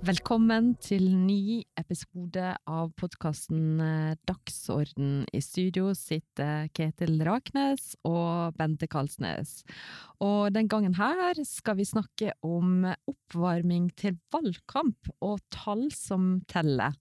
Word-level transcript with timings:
Velkommen 0.00 0.70
til 0.80 1.10
ny 1.12 1.60
episode 1.76 2.54
av 2.72 2.86
podkasten 2.96 3.82
eh, 3.84 4.14
Dagsorden. 4.24 5.26
I 5.28 5.42
studio 5.44 5.90
sitter 5.92 6.70
Ketil 6.72 7.18
Raknes 7.28 7.98
og 8.08 8.56
Bente 8.56 8.88
Kalsnes. 8.88 9.58
Og 10.24 10.54
den 10.56 10.70
gangen 10.72 10.96
her 10.96 11.36
skal 11.44 11.76
vi 11.76 11.84
snakke 11.84 12.32
om 12.40 12.88
oppvarming 12.88 13.90
til 14.00 14.16
valgkamp 14.32 15.12
og 15.20 15.36
tall 15.52 15.90
som 15.92 16.38
teller. 16.48 16.96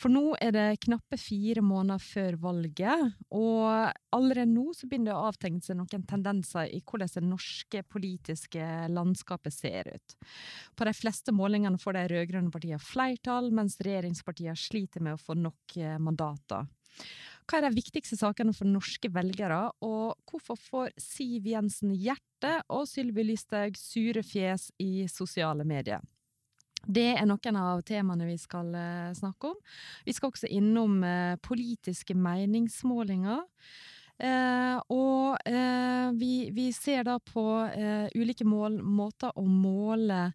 For 0.00 0.10
nå 0.10 0.34
er 0.42 0.54
det 0.54 0.80
knappe 0.84 1.18
fire 1.20 1.62
måneder 1.64 2.02
før 2.02 2.38
valget, 2.42 3.14
og 3.34 3.92
allerede 4.14 4.50
nå 4.50 4.72
så 4.74 4.88
begynner 4.88 5.12
det 5.12 5.16
å 5.16 5.28
avtegne 5.30 5.62
seg 5.62 5.78
noen 5.78 6.06
tendenser 6.10 6.70
i 6.74 6.80
hvordan 6.82 7.12
det 7.14 7.24
norske 7.28 7.82
politiske 7.86 8.70
landskapet 8.90 9.54
ser 9.54 9.92
ut. 9.94 10.16
På 10.74 10.88
de 10.88 10.94
fleste 10.96 11.34
målingene 11.34 11.78
får 11.80 11.98
de 11.98 12.06
rød-grønne 12.14 12.54
partiene 12.54 12.82
flertall, 12.82 13.52
mens 13.54 13.78
regjeringspartiene 13.84 14.58
sliter 14.58 15.04
med 15.04 15.16
å 15.16 15.22
få 15.22 15.38
nok 15.38 15.78
eh, 15.78 15.98
mandater. 16.02 16.66
Hva 17.44 17.58
er 17.58 17.66
de 17.66 17.76
viktigste 17.76 18.16
sakene 18.16 18.54
for 18.56 18.68
norske 18.68 19.10
velgere, 19.12 19.68
og 19.84 20.16
hvorfor 20.30 20.58
får 20.58 20.94
Siv 21.00 21.46
Jensen 21.50 21.92
hjerte 21.92 22.56
og 22.72 22.86
Sylvi 22.88 23.26
Listhaug 23.28 23.76
sure 23.78 24.24
fjes 24.24 24.70
i 24.80 25.04
sosiale 25.12 25.66
medier? 25.68 26.00
Det 26.86 27.08
er 27.14 27.26
noen 27.28 27.58
av 27.60 27.82
temaene 27.86 28.28
vi 28.28 28.36
skal 28.40 28.70
uh, 28.74 29.14
snakke 29.16 29.52
om. 29.52 29.58
Vi 30.04 30.14
skal 30.14 30.32
også 30.32 30.50
innom 30.52 31.00
uh, 31.04 31.34
politiske 31.42 32.16
meningsmålinger. 32.16 33.44
Eh, 34.14 34.76
og 34.94 35.38
vi, 36.14 36.50
vi, 36.54 36.68
ser 36.70 37.02
da 37.02 37.16
på 37.18 37.42
ulike 38.14 38.44
mål, 38.46 38.76
måter 38.78 39.32
å 39.34 39.42
måle 39.42 40.28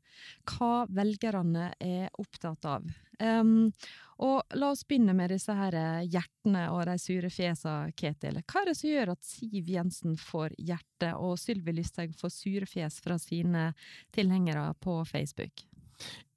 hva 0.52 0.74
velgerne 0.92 1.70
er 1.80 2.10
opptatt 2.20 2.68
av. 2.68 2.90
Um, 3.24 3.72
og 4.20 4.56
la 4.60 4.74
oss 4.74 4.84
begynne 4.88 5.16
med 5.16 5.32
disse 5.32 5.56
her 5.56 5.80
hjertene 6.04 6.66
og 6.74 6.84
de 6.92 6.98
sure 7.00 7.32
fjesa, 7.32 7.78
Ketil. 7.96 8.42
Hva 8.44 8.66
er 8.66 8.72
det 8.74 8.78
som 8.82 8.92
gjør 8.92 9.14
at 9.16 9.24
Siv 9.32 9.72
Jensen 9.72 10.20
får 10.20 10.60
hjerte, 10.60 11.16
og 11.16 11.40
Sylvi 11.40 11.80
Lysthaug 11.80 12.20
får 12.20 12.36
sure 12.36 12.68
fjes 12.68 13.00
fra 13.04 13.16
sine 13.22 13.70
tilhengere 14.12 14.74
på 14.84 15.00
Facebook? 15.08 15.69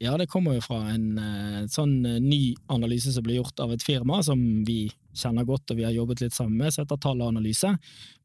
Ja, 0.03 0.17
det 0.19 0.27
kommer 0.27 0.57
jo 0.57 0.63
fra 0.65 0.81
en 0.91 1.19
uh, 1.19 1.61
sånn 1.71 2.01
uh, 2.03 2.17
ny 2.19 2.55
analyse 2.75 3.13
som 3.15 3.23
ble 3.23 3.37
gjort 3.37 3.61
av 3.63 3.71
et 3.75 3.85
firma 3.87 4.19
som 4.27 4.41
vi 4.67 4.89
kjenner 5.15 5.47
godt 5.47 5.71
og 5.71 5.79
vi 5.79 5.85
har 5.87 5.95
jobbet 5.95 6.25
litt 6.25 6.35
sammen 6.35 6.59
med, 6.59 6.75
som 6.75 6.83
heter 6.83 6.99
Tall 7.03 7.23
og 7.23 7.31
analyse, 7.31 7.71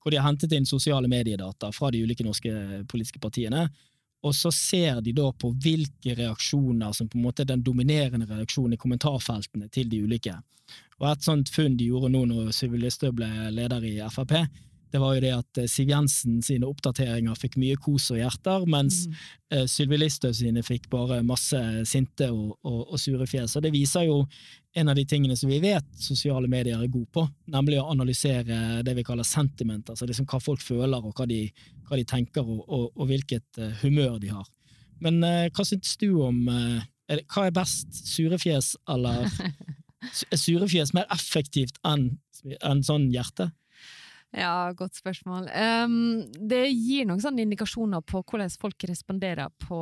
hvor 0.01 0.13
de 0.13 0.17
har 0.17 0.25
hentet 0.25 0.55
inn 0.57 0.65
sosiale 0.65 1.09
mediedata 1.11 1.69
fra 1.75 1.91
de 1.93 2.01
ulike 2.01 2.25
norske 2.25 2.53
politiske 2.89 3.21
partiene. 3.21 3.67
Og 4.25 4.33
så 4.33 4.49
ser 4.51 5.01
de 5.05 5.13
da 5.13 5.29
på 5.29 5.51
hvilke 5.61 6.15
reaksjoner 6.17 6.95
som 6.95 7.09
på 7.09 7.19
en 7.19 7.27
måte 7.27 7.43
er 7.43 7.51
den 7.51 7.63
dominerende 7.63 8.25
reaksjonen 8.25 8.73
i 8.73 8.81
kommentarfeltene 8.81 9.69
til 9.69 9.91
de 9.91 10.01
ulike. 10.07 10.33
Og 10.97 11.11
Et 11.11 11.27
sånt 11.27 11.51
funn 11.53 11.77
de 11.77 11.91
gjorde 11.91 12.09
nå 12.11 12.23
når 12.25 12.49
Sylvi 12.55 12.81
Listhaug 12.81 13.19
ble 13.19 13.29
leder 13.53 13.85
i 13.85 13.99
Frp, 14.09 14.33
det 14.91 14.99
var 15.01 15.15
jo 15.17 15.23
det 15.23 15.31
at 15.35 15.59
eh, 15.59 15.67
Siv 15.69 15.89
Jensen 15.91 16.37
sine 16.45 16.67
oppdateringer 16.67 17.35
fikk 17.39 17.57
mye 17.59 17.75
kos 17.81 18.07
og 18.13 18.21
hjerter, 18.21 18.63
mens 18.71 19.01
mm. 19.09 19.17
uh, 19.53 19.65
Sylvi 19.69 19.99
Listhaug 19.99 20.35
sine 20.37 20.63
fikk 20.63 20.87
bare 20.91 21.19
masse 21.27 21.59
sinte 21.89 22.29
og, 22.31 22.53
og, 22.61 22.79
og, 22.85 22.95
sure 23.01 23.27
fjes. 23.27 23.57
Og 23.59 23.65
det 23.65 23.73
viser 23.75 24.07
jo 24.07 24.21
en 24.77 24.91
av 24.91 24.97
de 24.97 25.03
tingene 25.09 25.35
som 25.39 25.51
vi 25.51 25.59
vet 25.63 25.87
sosiale 25.99 26.47
medier 26.51 26.79
er 26.79 26.91
gode 26.93 27.09
på, 27.13 27.25
nemlig 27.51 27.81
å 27.81 27.89
analysere 27.91 28.83
det 28.85 28.95
vi 28.97 29.05
kaller 29.07 29.27
sentiment, 29.27 29.89
altså 29.91 30.07
liksom 30.07 30.27
hva 30.29 30.39
folk 30.43 30.63
føler 30.63 31.01
og 31.01 31.17
hva 31.17 31.27
de, 31.29 31.43
hva 31.89 31.99
de 31.99 32.07
tenker 32.07 32.47
og, 32.47 32.63
og, 32.93 33.03
hvilket 33.09 33.59
uh, 33.59 33.73
humør 33.83 34.21
de 34.23 34.31
har. 34.31 34.47
Men 35.03 35.19
uh, 35.25 35.49
hva 35.51 35.67
syns 35.67 35.97
du 35.99 36.09
om 36.25 36.45
er 36.47 37.19
det, 37.19 37.27
Hva 37.31 37.45
er 37.47 37.53
best, 37.55 37.91
surefjes 38.15 38.73
eller 38.89 39.27
Er 40.31 40.39
surefjes 40.39 40.93
mer 40.93 41.07
effektivt 41.13 41.79
enn 41.87 42.11
en 42.63 42.83
sånn 42.85 43.07
hjerte? 43.11 43.49
Ja, 44.35 44.73
godt 44.75 44.97
spørsmål. 44.99 45.47
Um, 45.55 46.25
det 46.49 46.65
gir 46.67 47.05
noen 47.07 47.21
sånne 47.23 47.45
indikasjoner 47.45 48.03
på 48.03 48.19
hvordan 48.27 48.51
folk 48.59 48.83
responderer 48.89 49.47
på 49.63 49.79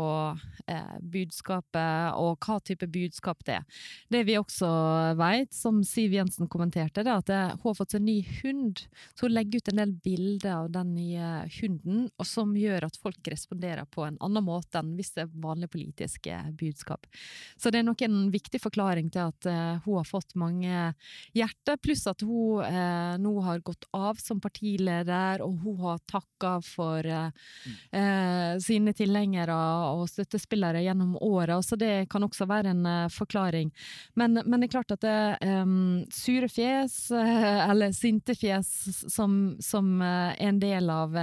eh, 0.69 0.93
budskapet, 1.01 2.13
og 2.21 2.37
hva 2.45 2.59
type 2.61 2.85
budskap 2.93 3.41
det 3.47 3.57
er. 3.57 3.81
Det 4.13 4.21
vi 4.27 4.37
også 4.37 4.69
vet, 5.17 5.49
som 5.55 5.81
Siv 5.87 6.13
Jensen 6.13 6.49
kommenterte, 6.51 7.01
er 7.01 7.09
at 7.15 7.31
hun 7.57 7.65
har 7.65 7.77
fått 7.79 7.95
seg 7.97 8.05
ny 8.05 8.19
hund. 8.43 8.83
Så 9.17 9.25
hun 9.25 9.33
legger 9.33 9.59
ut 9.63 9.73
en 9.73 9.81
del 9.81 9.95
bilder 10.05 10.53
av 10.59 10.69
den 10.77 10.93
nye 10.93 11.31
hunden, 11.57 12.05
og 12.13 12.29
som 12.29 12.53
gjør 12.55 12.85
at 12.87 13.01
folk 13.01 13.31
responderer 13.33 13.89
på 13.89 14.05
en 14.05 14.21
annen 14.23 14.45
måte 14.45 14.77
enn 14.79 14.93
hvis 14.99 15.15
det 15.17 15.25
er 15.25 15.33
vanlige 15.41 15.73
politiske 15.73 16.37
budskap. 16.59 17.09
Så 17.57 17.73
det 17.73 17.81
er 17.81 17.89
nok 17.89 18.05
en 18.05 18.29
viktig 18.33 18.61
forklaring 18.61 19.09
til 19.09 19.25
at 19.25 19.49
eh, 19.49 19.81
hun 19.87 19.99
har 19.99 20.07
fått 20.07 20.37
mange 20.37 20.93
hjerter, 21.35 21.81
pluss 21.81 22.05
at 22.13 22.21
hun 22.23 22.61
eh, 22.69 23.17
nå 23.19 23.35
har 23.49 23.65
gått 23.65 23.89
av 23.95 24.21
som 24.21 24.34
som 24.35 24.41
partileder, 24.41 25.41
og 25.41 25.59
hun 25.63 25.79
har 25.85 25.99
takka 26.09 26.59
for 26.63 27.05
eh, 27.05 28.59
sine 28.59 28.93
tilhengere 28.93 29.55
og 29.95 30.09
støttespillere 30.09 30.83
gjennom 30.83 31.15
åra, 31.21 31.61
så 31.63 31.75
det 31.75 32.09
kan 32.09 32.23
også 32.23 32.45
være 32.45 32.73
en 32.73 32.85
uh, 32.85 33.09
forklaring. 33.09 33.71
Men, 34.15 34.41
men, 34.45 34.59
det 34.59 34.67
er 34.67 34.73
klart 34.73 34.91
at 34.91 35.01
det, 35.05 35.37
um, 35.47 36.03
sure 36.11 36.49
fjes, 36.49 37.11
eller 37.11 37.93
sinte 37.95 38.35
fjes, 38.35 38.69
som, 39.11 39.55
som 39.59 40.01
er 40.01 40.35
en 40.39 40.59
del 40.59 40.89
av 40.89 41.15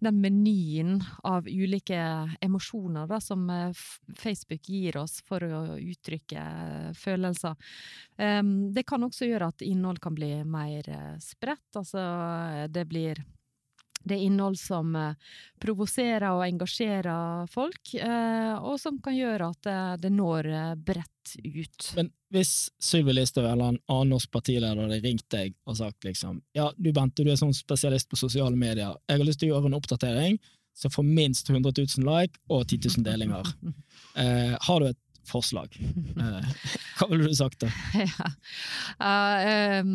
den 0.00 0.20
menyen 0.20 1.00
av 1.24 1.48
ulike 1.48 2.00
emosjoner 2.40 3.08
da, 3.10 3.20
som 3.20 3.46
Facebook 4.16 4.68
gir 4.68 4.96
oss 5.00 5.20
for 5.26 5.44
å 5.44 5.76
uttrykke 5.76 6.44
følelser, 6.96 7.56
um, 8.16 8.70
det 8.74 8.86
kan 8.88 9.04
også 9.04 9.28
gjøre 9.28 9.50
at 9.52 9.66
innhold 9.66 10.00
kan 10.02 10.16
bli 10.16 10.32
mer 10.44 10.86
spredt. 11.22 11.76
altså 11.76 12.00
det 12.72 12.86
blir 12.90 13.22
det 14.02 14.16
er 14.16 14.24
innhold 14.24 14.56
som 14.58 14.94
eh, 14.96 15.16
provoserer 15.60 16.30
og 16.32 16.44
engasjerer 16.46 17.48
folk, 17.52 17.94
eh, 17.94 18.54
og 18.56 18.78
som 18.80 18.96
kan 19.04 19.16
gjøre 19.16 19.50
at 19.52 19.70
det, 20.00 20.12
når 20.14 20.48
eh, 20.48 20.70
bredt 20.74 21.34
ut. 21.44 21.90
Men 21.98 22.08
hvis 22.32 22.70
Sylvi 22.80 23.14
Listhaug 23.14 23.44
eller 23.50 23.74
en 23.74 23.82
annen 23.92 24.14
norsk 24.14 24.30
partileder 24.32 24.80
hadde 24.80 25.02
ringt 25.04 25.26
deg 25.32 25.52
og 25.68 25.76
sagt 25.82 26.06
liksom 26.06 26.40
ja, 26.56 26.70
du 26.76 26.90
Bente, 26.96 27.26
du 27.26 27.32
er 27.32 27.40
sånn 27.40 27.54
spesialist 27.56 28.08
på 28.10 28.18
sosiale 28.20 28.56
medier, 28.56 28.96
jeg 29.06 29.20
har 29.20 29.28
lyst 29.28 29.42
til 29.42 29.50
å 29.50 29.56
gjøre 29.56 29.70
en 29.70 29.78
oppdatering 29.80 30.40
som 30.80 30.92
får 30.94 31.04
minst 31.04 31.50
100 31.50 31.74
000 31.76 32.06
like 32.06 32.40
og 32.48 32.64
10 32.64 32.88
000 33.02 33.04
delinger. 33.04 33.52
eh, 34.22 34.56
har 34.56 34.80
du 34.80 34.88
et 34.88 35.00
forslag. 35.28 35.76
Eh, 36.20 36.48
hva 36.98 37.06
ville 37.08 37.30
du 37.30 37.34
sagt 37.34 37.62
da? 37.62 37.68
Ja. 37.96 38.26
Uh, 39.00 39.80
um, 39.80 39.92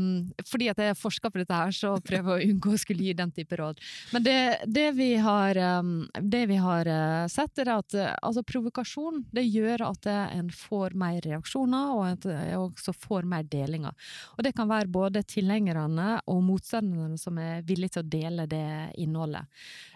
fordi 0.48 0.70
at 0.72 0.80
jeg 0.82 0.90
har 0.90 0.98
forska 0.98 1.30
på 1.30 1.38
dette, 1.42 1.54
her, 1.54 1.74
så 1.76 1.92
prøver 2.02 2.40
jeg 2.40 2.50
å 2.50 2.54
unngå 2.56 2.72
å 2.74 2.80
skulle 2.82 3.06
gi 3.06 3.14
den 3.18 3.34
type 3.36 3.58
råd. 3.60 3.82
Men 4.16 4.26
det, 4.26 4.38
det 4.66 4.88
vi 4.98 5.12
har, 5.22 5.60
um, 5.80 6.08
det 6.18 6.46
vi 6.50 6.58
har 6.62 6.90
uh, 6.90 7.28
sett, 7.30 7.62
er 7.62 7.70
at 7.76 7.98
uh, 8.00 8.08
altså, 8.26 8.42
provokasjon 8.48 9.22
det 9.36 9.44
gjør 9.46 9.84
at 9.92 10.10
en 10.10 10.50
får 10.50 10.96
mer 10.98 11.20
reaksjoner, 11.26 11.92
og 11.94 12.08
at 12.08 12.26
en 12.32 12.64
også 12.64 12.96
får 12.98 13.28
mer 13.30 13.46
delinger. 13.52 13.94
Og 14.40 14.48
det 14.48 14.56
kan 14.58 14.72
være 14.72 14.90
både 14.90 15.26
tilhengerne 15.30 16.08
og 16.32 16.42
motstanderne 16.48 17.20
som 17.22 17.38
er 17.42 17.62
villige 17.68 17.98
til 17.98 18.06
å 18.06 18.10
dele 18.16 18.48
det 18.50 18.66
innholdet. 19.02 19.46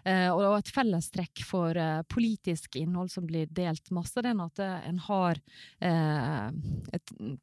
og 0.06 0.58
et 0.58 0.72
fellestrekk 0.74 1.44
for 1.48 1.78
politisk 2.12 2.78
innhold 2.80 3.12
som 3.14 3.26
blir 3.28 3.50
delt 3.56 3.90
masse, 3.96 4.22
det 4.22 4.34
er 4.34 4.46
at 4.46 4.62
en 4.90 5.02
har 5.08 5.19
har 5.20 5.42
eh, 5.84 6.48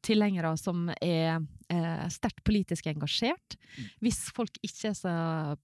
tilhengere 0.05 0.53
som 0.59 0.87
er 0.97 1.37
eh, 1.69 2.07
sterkt 2.13 2.43
politisk 2.47 2.89
engasjert. 2.91 3.57
Mm. 3.77 3.85
Hvis 4.05 4.21
folk 4.35 4.59
ikke 4.61 4.91
er 4.91 4.97
så 4.97 5.13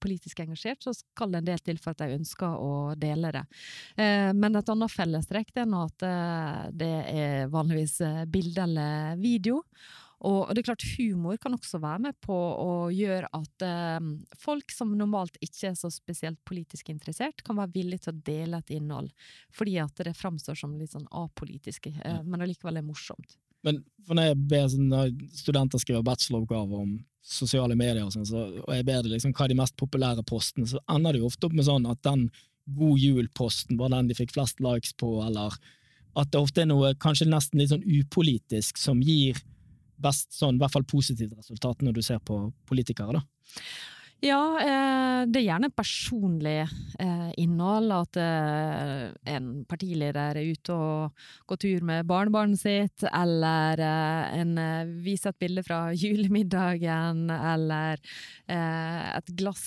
politisk 0.02 0.44
engasjert, 0.44 0.82
så 0.84 0.94
skal 0.96 1.34
det 1.34 1.42
en 1.42 1.50
del 1.50 1.64
til 1.64 1.80
for 1.82 1.94
at 1.94 2.04
de 2.04 2.18
ønsker 2.18 2.56
å 2.60 2.94
dele 2.98 3.32
det. 3.34 3.44
Eh, 3.98 4.30
men 4.36 4.60
et 4.60 4.72
annet 4.74 4.94
fellestrekk 4.94 5.52
er 5.56 5.76
at 5.80 6.06
eh, 6.08 6.62
det 6.84 6.94
er 7.14 7.52
vanligvis 7.52 8.00
eh, 8.04 8.24
bilde 8.30 8.64
eller 8.68 9.20
video. 9.20 9.62
Og, 10.24 10.50
det 10.54 10.62
er 10.62 10.68
klart 10.70 10.86
humor 10.96 11.38
kan 11.40 11.56
også 11.56 11.80
være 11.82 12.06
med 12.06 12.18
på 12.24 12.34
å 12.34 12.74
gjøre 12.94 13.28
at 13.34 13.64
eh, 13.66 14.10
folk 14.40 14.72
som 14.72 14.94
normalt 14.96 15.36
ikke 15.44 15.72
er 15.72 15.78
så 15.78 15.90
spesielt 15.92 16.40
politisk 16.48 16.88
interessert, 16.92 17.42
kan 17.44 17.58
være 17.58 17.74
villige 17.74 18.06
til 18.06 18.14
å 18.14 18.22
dele 18.28 18.60
et 18.62 18.74
innhold, 18.76 19.10
fordi 19.54 19.76
at 19.82 20.04
det 20.06 20.14
framstår 20.16 20.58
som 20.58 20.76
litt 20.78 20.94
sånn 20.94 21.08
apolitisk, 21.10 21.90
eh, 21.92 22.22
men 22.22 22.46
allikevel 22.46 22.80
er 22.80 22.86
morsomt. 22.86 23.36
Men 23.64 23.80
for 24.04 24.16
når 24.16 24.30
jeg 24.30 24.40
ber 24.52 24.66
sånn, 24.70 25.20
studenter 25.34 25.80
skrive 25.80 26.04
bacheloroppgaver 26.04 26.84
om 26.84 26.96
sosiale 27.24 27.76
medier, 27.78 28.04
og, 28.04 28.12
sånn, 28.12 28.26
så, 28.28 28.48
og 28.64 28.72
jeg 28.76 28.84
ber 28.86 29.06
liksom, 29.08 29.32
hva 29.36 29.46
er 29.46 29.54
de 29.54 29.60
mest 29.60 29.76
populære 29.80 30.24
postene, 30.28 30.68
så 30.68 30.80
ender 30.92 31.16
det 31.16 31.22
jo 31.22 31.30
ofte 31.30 31.48
opp 31.48 31.56
med 31.56 31.68
sånn 31.68 31.88
at 31.88 32.02
den 32.04 32.28
God 32.76 33.00
jul-posten 33.00 33.80
var 33.80 33.92
den 33.92 34.08
de 34.08 34.16
fikk 34.16 34.34
flest 34.36 34.60
likes 34.64 34.94
på, 35.00 35.08
eller 35.24 35.56
at 36.14 36.30
det 36.30 36.40
ofte 36.40 36.62
er 36.62 36.70
noe 36.70 36.92
kanskje 37.00 37.26
nesten 37.28 37.60
litt 37.60 37.72
sånn 37.72 37.84
upolitisk 37.84 38.78
som 38.80 39.00
gir 39.04 39.40
best 40.02 40.32
sånn, 40.36 40.58
i 40.58 40.62
hvert 40.62 40.74
fall 40.74 40.86
positivt 40.88 41.36
resultat 41.36 41.82
når 41.84 41.98
du 41.98 42.02
ser 42.04 42.22
på 42.24 42.38
politikere, 42.68 43.18
da? 43.18 43.60
Ja, 44.24 44.40
eh, 44.56 45.22
det 45.28 45.42
er 45.42 45.44
gjerne 45.50 45.68
personlig 45.74 46.62
eh, 46.64 47.30
innhold. 47.40 47.92
At 47.92 48.16
eh, 48.20 49.10
en 49.34 49.50
partileder 49.68 50.38
er 50.38 50.54
ute 50.54 50.72
og 50.72 51.26
går 51.50 51.60
tur 51.60 51.84
med 51.84 52.08
barnebarnet 52.08 52.62
sitt, 52.62 53.04
eller 53.10 53.80
en 53.84 54.56
viser 55.04 55.34
et 55.34 55.40
bilde 55.44 55.64
fra 55.66 55.80
julemiddagen, 56.02 57.26
eller 57.34 58.00
et 58.48 59.30
glass 59.36 59.64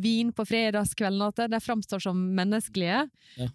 vin 0.00 0.32
på 0.34 0.46
fredagskvelden. 0.48 1.24
At 1.24 1.42
det 1.52 1.62
framstår 1.64 2.04
som 2.04 2.20
menneskelige. 2.36 3.04
Ja. 3.38 3.48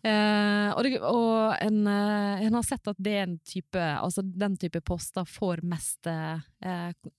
og, 0.74 0.82
det, 0.86 0.98
og 1.06 1.56
en, 1.62 1.82
en, 1.88 2.58
har 2.58 2.66
sett 2.66 2.90
at 2.90 3.00
det 3.00 3.16
en 3.22 3.38
type, 3.46 3.80
altså 3.80 4.24
den 4.24 4.58
type 4.60 4.82
poster 4.86 5.28
får 5.30 5.64
mest 5.68 6.10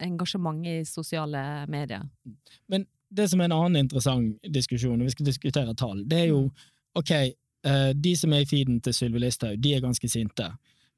engasjement 0.01 0.67
i 0.67 0.81
sosiale 0.89 1.43
medier. 1.71 2.07
Men 2.69 2.87
det 3.11 3.29
som 3.31 3.41
er 3.41 3.51
en 3.51 3.57
annen 3.57 3.85
interessant 3.85 4.51
diskusjon, 4.55 4.99
når 4.99 5.11
vi 5.11 5.15
skal 5.17 5.31
diskutere 5.31 5.75
tall, 5.79 6.05
det 6.09 6.25
er 6.25 6.29
jo 6.31 6.45
mm. 6.47 6.67
ok, 7.01 7.13
eh, 7.17 7.91
de 7.95 8.15
som 8.19 8.35
er 8.35 8.45
i 8.45 8.49
feeden 8.51 8.79
til 8.85 8.95
Sylvi 8.97 9.23
Listhaug, 9.25 9.59
de 9.63 9.75
er 9.75 9.85
ganske 9.85 10.11
sinte, 10.11 10.47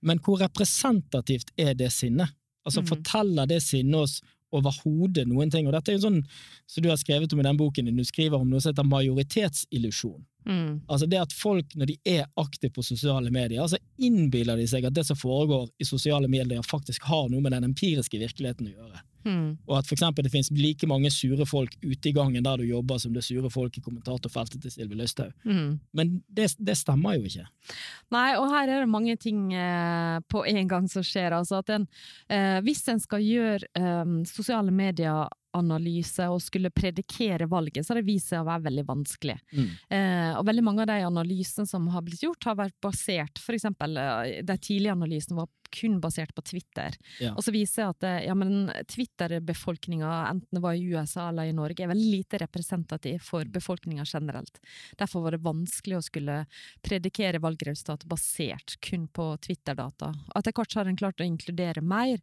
men 0.02 0.20
hvor 0.22 0.40
representativt 0.42 1.52
er 1.56 1.74
det 1.78 1.92
sinnet? 1.94 2.34
Altså, 2.66 2.82
mm. 2.82 2.86
Forteller 2.90 3.48
det 3.50 3.62
sinnet 3.62 3.98
oss 3.98 4.20
overhodet 4.52 5.24
noen 5.30 5.50
ting? 5.50 5.66
Og 5.66 5.74
dette 5.74 5.92
er 5.92 5.98
jo 5.98 6.06
sånn 6.06 6.20
som 6.22 6.76
så 6.76 6.82
du 6.84 6.90
har 6.90 7.00
skrevet 7.00 7.32
om 7.32 7.40
i 7.40 7.46
den 7.46 7.58
boken 7.58 7.88
din, 7.88 7.98
du 7.98 8.06
skriver 8.06 8.38
om 8.38 8.50
noe 8.50 8.62
som 8.62 8.72
heter 8.72 8.88
majoritetsillusjon. 8.88 10.20
Mm. 10.44 10.82
Altså 10.88 11.06
det 11.06 11.20
at 11.22 11.32
folk, 11.36 11.74
når 11.78 11.92
de 11.92 11.96
er 12.08 12.26
aktive 12.40 12.72
på 12.74 12.84
sosiale 12.86 13.30
medier, 13.34 13.64
så 13.70 13.80
innbiller 14.02 14.58
de 14.58 14.66
seg 14.70 14.86
at 14.88 14.96
det 14.96 15.06
som 15.08 15.18
foregår 15.18 15.68
i 15.78 15.88
sosiale 15.88 16.30
medier, 16.30 16.62
faktisk 16.66 17.06
har 17.10 17.28
noe 17.30 17.42
med 17.42 17.54
den 17.56 17.70
empiriske 17.70 18.20
virkeligheten 18.20 18.70
å 18.70 18.76
gjøre. 18.76 19.02
Mm. 19.24 19.58
Og 19.68 19.76
at 19.78 19.86
for 19.86 19.94
eksempel, 19.94 20.24
det 20.26 20.32
finnes 20.32 20.50
like 20.56 20.86
mange 20.90 21.10
sure 21.14 21.46
folk 21.46 21.74
ute 21.82 22.10
i 22.10 22.14
gangen 22.14 22.42
der 22.44 22.58
du 22.58 22.66
jobber, 22.66 22.98
som 22.98 23.14
det 23.14 23.24
sure 23.26 23.50
folk 23.52 23.76
i 23.78 23.82
kommentatorfeltet 23.84 24.64
til 24.64 24.74
Sylvi 24.74 24.98
Lysthaug. 24.98 25.34
Mm. 25.46 25.78
Men 25.94 26.14
det, 26.26 26.48
det, 26.58 26.76
stemmer 26.80 27.18
jo 27.18 27.28
ikke. 27.30 27.46
Nei, 28.14 28.32
og 28.40 28.48
her 28.50 28.68
er 28.68 28.82
det 28.82 28.90
mange 28.90 29.16
ting 29.20 29.52
eh, 29.54 30.18
på 30.32 30.44
en 30.48 30.70
gang 30.70 30.88
som 30.90 31.06
skjer. 31.06 31.36
Altså 31.36 31.60
at 31.62 31.70
en, 31.76 31.86
eh, 32.32 32.58
hvis 32.66 32.82
en 32.90 33.02
skal 33.02 33.22
gjøre 33.22 33.70
eh, 33.78 34.18
sosiale 34.28 34.74
medier 34.74 35.30
analyse 35.56 36.26
og 36.32 36.42
skulle 36.42 36.72
predikere 36.74 37.48
valget, 37.50 37.84
så 37.84 37.92
har 37.92 38.00
det 38.00 38.08
vist 38.08 38.32
seg 38.32 38.42
å 38.42 38.48
være 38.48 38.66
veldig 38.68 38.84
vanskelig. 38.88 39.38
Mm. 39.52 39.68
Eh, 39.96 40.30
og 40.38 40.46
veldig 40.48 40.64
mange 40.66 40.84
av 40.84 40.92
de 40.92 40.98
analysene 41.06 41.68
som 41.68 41.88
har 41.92 42.04
blitt 42.06 42.24
gjort, 42.24 42.48
har 42.48 42.58
vært 42.62 42.78
basert 42.82 43.42
eksempel, 43.56 43.96
eh, 43.96 44.42
De 44.42 44.56
tidlige 44.58 44.92
analysene 44.96 45.38
var 45.42 45.50
kun 45.72 45.98
basert 46.02 46.34
på 46.36 46.44
Twitter. 46.46 46.96
Ja. 47.22 47.32
Og 47.36 47.44
så 47.46 47.54
viser 47.54 47.84
jeg 47.84 47.96
at 47.96 48.06
eh, 48.08 48.18
ja, 48.28 48.36
Twitter-befolkninga, 48.94 50.10
enten 50.30 50.58
det 50.58 50.62
var 50.64 50.76
i 50.76 50.84
USA 50.92 51.28
eller 51.30 51.50
i 51.50 51.56
Norge, 51.56 51.82
er 51.84 51.92
veldig 51.92 52.10
lite 52.12 52.42
representativ 52.42 53.22
for 53.26 53.48
befolkninga 53.52 54.06
generelt. 54.08 54.60
Derfor 54.98 55.26
var 55.26 55.36
det 55.36 55.44
vanskelig 55.44 55.98
å 55.98 56.04
skulle 56.04 56.38
predikere 56.84 57.42
valgresultat 57.42 58.06
basert 58.10 58.76
kun 58.84 59.08
på 59.08 59.32
Twitter-data. 59.46 60.12
Etter 60.38 60.56
hvert 60.56 60.78
har 60.78 60.90
en 60.90 60.98
klart 60.98 61.22
å 61.22 61.26
inkludere 61.26 61.84
mer, 61.84 62.20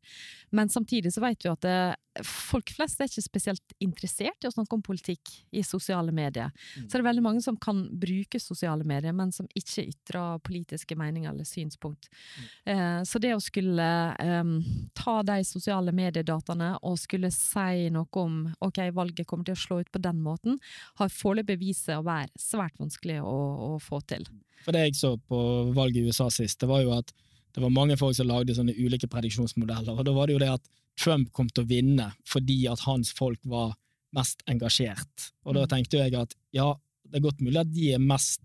men 0.55 0.69
samtidig 0.69 1.13
så 1.15 1.23
vet 1.25 1.45
vi 1.45 1.51
at 1.51 1.65
det, 1.65 1.79
eh, 2.19 2.23
folk 2.25 2.71
flest 2.75 2.99
er 2.99 3.09
ikke 3.09 3.23
spesielt 3.23 3.75
interessert 3.79 4.43
i 4.43 4.49
å 4.49 4.53
snakke 4.53 4.75
om 4.75 4.83
politikk 4.83 5.31
i 5.55 5.63
sosiale 5.63 6.11
medier. 6.15 6.51
Mm. 6.75 6.87
Så 6.87 6.91
det 6.91 7.01
er 7.03 7.07
veldig 7.09 7.25
mange 7.25 7.43
som 7.45 7.57
kan 7.57 7.85
bruke 7.99 8.41
sosiale 8.41 8.83
medier, 8.87 9.13
men 9.15 9.31
som 9.35 9.47
ikke 9.55 9.87
ytrer 9.87 10.41
politiske 10.45 10.97
meninger 10.99 11.31
eller 11.31 11.47
synspunkt. 11.47 12.09
Mm. 12.09 12.73
Eh, 12.73 13.01
så 13.07 13.21
det 13.21 13.35
å 13.35 13.38
skulle 13.43 13.87
um, 14.19 14.53
ta 14.97 15.19
de 15.25 15.39
sosiale 15.47 15.93
mediedataene 15.95 16.71
og 16.85 16.97
skulle 17.01 17.31
si 17.33 17.87
noe 17.93 18.21
om 18.21 18.41
ok, 18.65 18.81
valget 18.95 19.27
kommer 19.29 19.47
til 19.47 19.57
å 19.57 19.61
slå 19.63 19.79
ut 19.83 19.91
på 19.93 20.01
den 20.03 20.21
måten, 20.25 20.59
har 20.99 21.13
foreløpig 21.13 21.59
vist 21.61 21.89
seg 21.89 22.01
å 22.01 22.07
være 22.07 22.29
svært 22.39 22.77
vanskelig 22.81 23.19
å, 23.23 23.37
å, 23.69 23.71
få 23.83 24.01
til. 24.09 24.27
For 24.65 24.75
det 24.75 24.87
jeg 24.87 24.99
så 24.99 25.15
på 25.17 25.39
valget 25.75 26.01
i 26.03 26.11
USA 26.11 26.29
sist, 26.33 26.59
det 26.61 26.69
var 26.69 26.83
jo 26.83 26.95
at 26.97 27.13
det 27.55 27.63
var 27.63 27.73
mange 27.73 27.97
folk 27.97 28.15
som 28.15 28.29
lagde 28.29 28.53
sånne 28.55 28.75
ulike 28.77 29.09
prediksjonsmodeller, 29.09 29.95
og 29.95 30.05
da 30.05 30.13
var 30.15 30.29
det 30.29 30.37
jo 30.37 30.43
det 30.43 30.51
at 30.59 30.69
Trump 30.99 31.31
kom 31.35 31.47
til 31.49 31.63
å 31.63 31.69
vinne 31.69 32.09
fordi 32.27 32.61
at 32.69 32.83
hans 32.85 33.13
folk 33.15 33.39
var 33.47 33.73
mest 34.15 34.43
engasjert. 34.49 35.29
Og 35.45 35.55
da 35.55 35.65
mm. 35.65 35.71
tenkte 35.71 36.01
jeg 36.01 36.15
at 36.17 36.33
ja, 36.55 36.71
det 37.09 37.19
er 37.19 37.25
godt 37.25 37.43
mulig 37.45 37.61
at 37.61 37.71
de 37.73 37.93
er 37.95 38.03
mest 38.03 38.41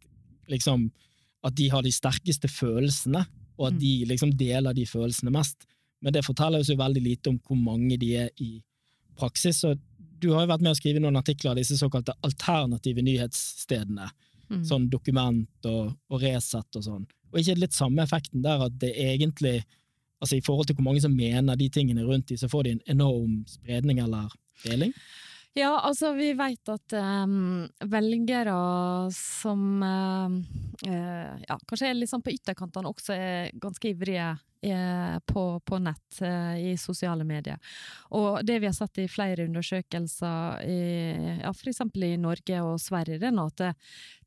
liksom 0.51 0.91
At 1.45 1.55
de 1.57 1.67
har 1.69 1.83
de 1.85 1.91
sterkeste 1.93 2.49
følelsene, 2.49 3.21
og 3.59 3.69
at 3.69 3.77
mm. 3.77 3.81
de 3.81 3.93
liksom 4.11 4.35
deler 4.39 4.77
de 4.77 4.87
følelsene 4.89 5.33
mest. 5.35 5.67
Men 6.05 6.15
det 6.17 6.25
forteller 6.27 6.61
oss 6.61 6.71
jo 6.73 6.79
veldig 6.79 7.03
lite 7.03 7.33
om 7.33 7.41
hvor 7.47 7.59
mange 7.59 7.99
de 8.01 8.11
er 8.25 8.31
i 8.43 8.59
praksis. 9.19 9.63
Så 9.63 9.75
du 10.21 10.33
har 10.33 10.45
jo 10.45 10.53
vært 10.53 10.65
med 10.65 10.75
å 10.75 10.79
skrive 10.79 11.03
noen 11.03 11.19
artikler 11.21 11.53
av 11.53 11.61
disse 11.61 11.79
såkalte 11.79 12.17
alternative 12.27 13.05
nyhetsstedene. 13.05 14.11
Mm. 14.51 14.65
Sånn 14.69 14.91
Dokument 14.93 15.71
og, 15.71 15.95
og 16.11 16.23
Resett 16.23 16.81
og 16.81 16.85
sånn. 16.85 17.07
Og 17.33 17.41
ikke 17.41 17.59
litt 17.63 17.77
samme 17.77 18.05
effekten 18.05 18.45
der 18.45 18.67
at 18.69 18.77
det 18.81 18.93
egentlig 19.01 19.63
altså 20.23 20.39
I 20.39 20.45
forhold 20.45 20.69
til 20.71 20.79
hvor 20.79 20.87
mange 20.87 21.03
som 21.05 21.13
mener 21.13 21.59
de 21.61 21.67
tingene 21.69 22.05
rundt 22.07 22.31
de, 22.31 22.39
så 22.41 22.49
får 22.49 22.63
de 22.65 22.71
en 22.73 22.85
enorm 22.95 23.43
spredning 23.51 23.99
eller 24.01 24.31
deling? 24.63 24.95
Ja, 25.55 25.77
altså 25.87 26.11
vi 26.17 26.33
vet 26.35 26.71
at 26.73 26.95
um, 26.99 27.69
velgere 27.87 28.55
som 29.15 29.83
uh, 29.87 30.33
uh, 30.89 31.35
ja, 31.47 31.59
kanskje 31.63 31.93
er 31.93 31.95
litt 31.95 32.11
sånn 32.11 32.25
på 32.27 32.35
ytterkantene 32.35 32.91
også 32.91 33.15
er 33.15 33.53
ganske 33.63 33.93
ivrige 33.93 34.33
på, 35.27 35.61
på, 35.61 35.79
nett, 35.79 36.21
eh, 36.21 36.73
i 36.73 36.77
sosiale 36.79 37.25
medier. 37.25 37.59
Og 38.17 38.41
det 38.47 38.59
vi 38.63 38.67
har 38.67 38.75
sett 38.77 38.99
i 39.03 39.09
flere 39.09 39.45
undersøkelser, 39.45 40.63
i, 40.65 40.81
ja, 41.43 41.51
f.eks. 41.51 41.81
i 41.95 42.17
Norge 42.21 42.61
og 42.65 42.81
Sverige, 42.81 43.19
det 43.23 43.31
er 43.31 43.41
at 43.43 43.65
eh, 43.67 43.77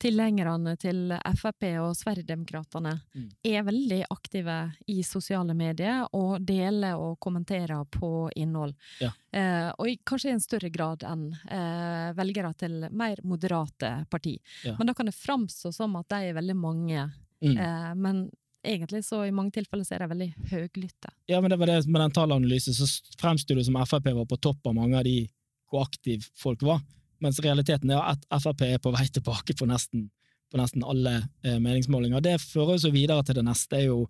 tilhengerne 0.01 0.75
til 0.79 1.15
Frp 1.37 1.67
og 1.81 1.95
Sverigedemokraterna 1.97 2.93
mm. 2.97 3.29
er 3.49 3.65
veldig 3.67 4.01
aktive 4.13 4.57
i 4.87 5.01
sosiale 5.03 5.55
medier 5.57 6.05
og 6.13 6.41
deler 6.45 6.99
og 7.01 7.19
kommenterer 7.23 7.85
på 7.91 8.29
innhold. 8.35 8.75
Ja. 9.01 9.11
Eh, 9.31 9.69
og 9.75 9.89
i, 9.89 9.97
kanskje 10.07 10.31
i 10.31 10.35
en 10.37 10.43
større 10.43 10.69
grad 10.73 11.03
enn 11.07 11.29
eh, 11.51 12.09
velgere 12.17 12.53
til 12.57 12.87
mer 12.91 13.21
moderate 13.27 13.93
parti. 14.11 14.37
Ja. 14.65 14.75
Men 14.77 14.89
da 14.89 14.97
kan 14.97 15.09
det 15.09 15.17
framstå 15.17 15.73
som 15.75 15.97
at 15.99 16.09
de 16.13 16.29
er 16.29 16.37
veldig 16.37 16.57
mange. 16.57 17.07
Mm. 17.43 17.57
Eh, 17.57 17.95
men 17.95 18.27
egentlig 18.65 19.03
så 19.05 19.23
i 19.25 19.33
mange 19.35 19.53
tilfeller 19.55 19.85
så 19.87 19.95
er 19.95 20.03
de 20.03 20.11
veldig 20.11 20.27
høylytte. 20.51 21.11
Ja, 21.29 21.41
men 21.41 21.51
det 21.51 21.59
var 21.61 21.71
det 21.71 21.79
med 21.87 22.01
den 22.01 22.15
tallanalysen, 22.15 22.75
så 22.75 22.87
fremsto 23.19 23.55
det 23.55 23.65
som 23.67 23.77
Frp 23.85 24.11
var 24.11 24.29
på 24.29 24.39
topp 24.41 24.69
av 24.69 24.77
mange 24.77 24.99
av 24.99 25.05
de 25.07 25.19
hvor 25.67 25.83
aktive 25.83 26.23
folk 26.39 26.63
var, 26.63 26.79
mens 27.23 27.41
realiteten 27.43 27.91
er 27.91 28.13
at 28.13 28.23
Frp 28.43 28.63
er 28.67 28.81
på 28.83 28.93
vei 28.95 29.07
tilbake 29.11 29.55
på 29.57 29.67
nesten, 29.69 30.07
på 30.51 30.59
nesten 30.61 30.85
alle 30.87 31.19
eh, 31.43 31.59
meningsmålinger. 31.59 32.23
Det 32.23 32.37
fører 32.43 32.79
så 32.81 32.91
videre 32.93 33.25
til 33.27 33.39
det 33.39 33.45
neste, 33.47 33.81
er 33.81 33.89
jo 33.89 34.05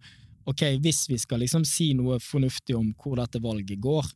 ok, 0.48 0.64
hvis 0.84 1.08
vi 1.10 1.20
skal 1.20 1.42
liksom 1.44 1.66
si 1.68 1.92
noe 1.98 2.22
fornuftig 2.24 2.78
om 2.78 2.92
hvor 2.96 3.18
dette 3.20 3.42
valget 3.44 3.82
går, 3.84 4.12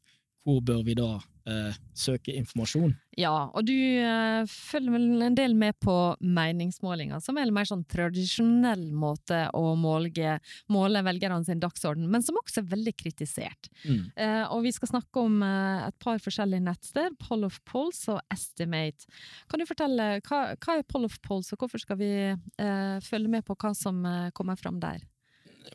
hvor 0.45 0.61
bør 0.65 0.81
vi 0.85 0.95
da 0.97 1.19
eh, 1.49 1.75
søke 1.97 2.33
informasjon. 2.37 2.93
Ja, 3.19 3.33
og 3.53 3.65
du 3.67 3.73
eh, 3.75 4.41
følger 4.49 4.93
vel 4.95 5.25
en 5.25 5.35
del 5.37 5.53
med 5.57 5.77
på 5.83 5.95
meningsmålinger, 6.21 7.21
som 7.23 7.37
er 7.37 7.47
en 7.47 7.55
mer 7.55 7.67
sånn 7.69 7.83
tradisjonell 7.91 8.87
måte 8.97 9.43
å 9.57 9.73
måle, 9.79 10.37
måle 10.71 11.03
velgerne 11.05 11.41
sin 11.47 11.61
dagsorden, 11.61 12.07
men 12.11 12.25
som 12.25 12.39
også 12.41 12.63
er 12.63 12.71
veldig 12.71 12.95
kritisert. 12.97 13.71
Mm. 13.83 14.03
Eh, 14.15 14.43
og 14.47 14.65
vi 14.65 14.73
skal 14.75 14.93
snakke 14.93 15.25
om 15.25 15.39
eh, 15.45 15.87
et 15.89 15.99
par 16.03 16.21
forskjellige 16.23 16.65
nettsteder, 16.67 17.15
Poll 17.21 17.45
of 17.47 17.61
Polls 17.67 18.03
og 18.11 18.21
Estimate. 18.33 19.09
Kan 19.51 19.61
du 19.61 19.69
fortelle, 19.69 20.11
hva, 20.27 20.43
hva 20.55 20.77
er 20.77 20.89
Poll 20.89 21.07
of 21.09 21.21
Polls, 21.25 21.51
og 21.53 21.61
hvorfor 21.63 21.83
skal 21.83 22.01
vi 22.01 22.11
eh, 22.31 22.97
følge 23.05 23.31
med 23.31 23.45
på 23.47 23.57
hva 23.57 23.75
som 23.77 24.05
eh, 24.07 24.29
kommer 24.37 24.59
fram 24.59 24.81
der? 24.81 25.03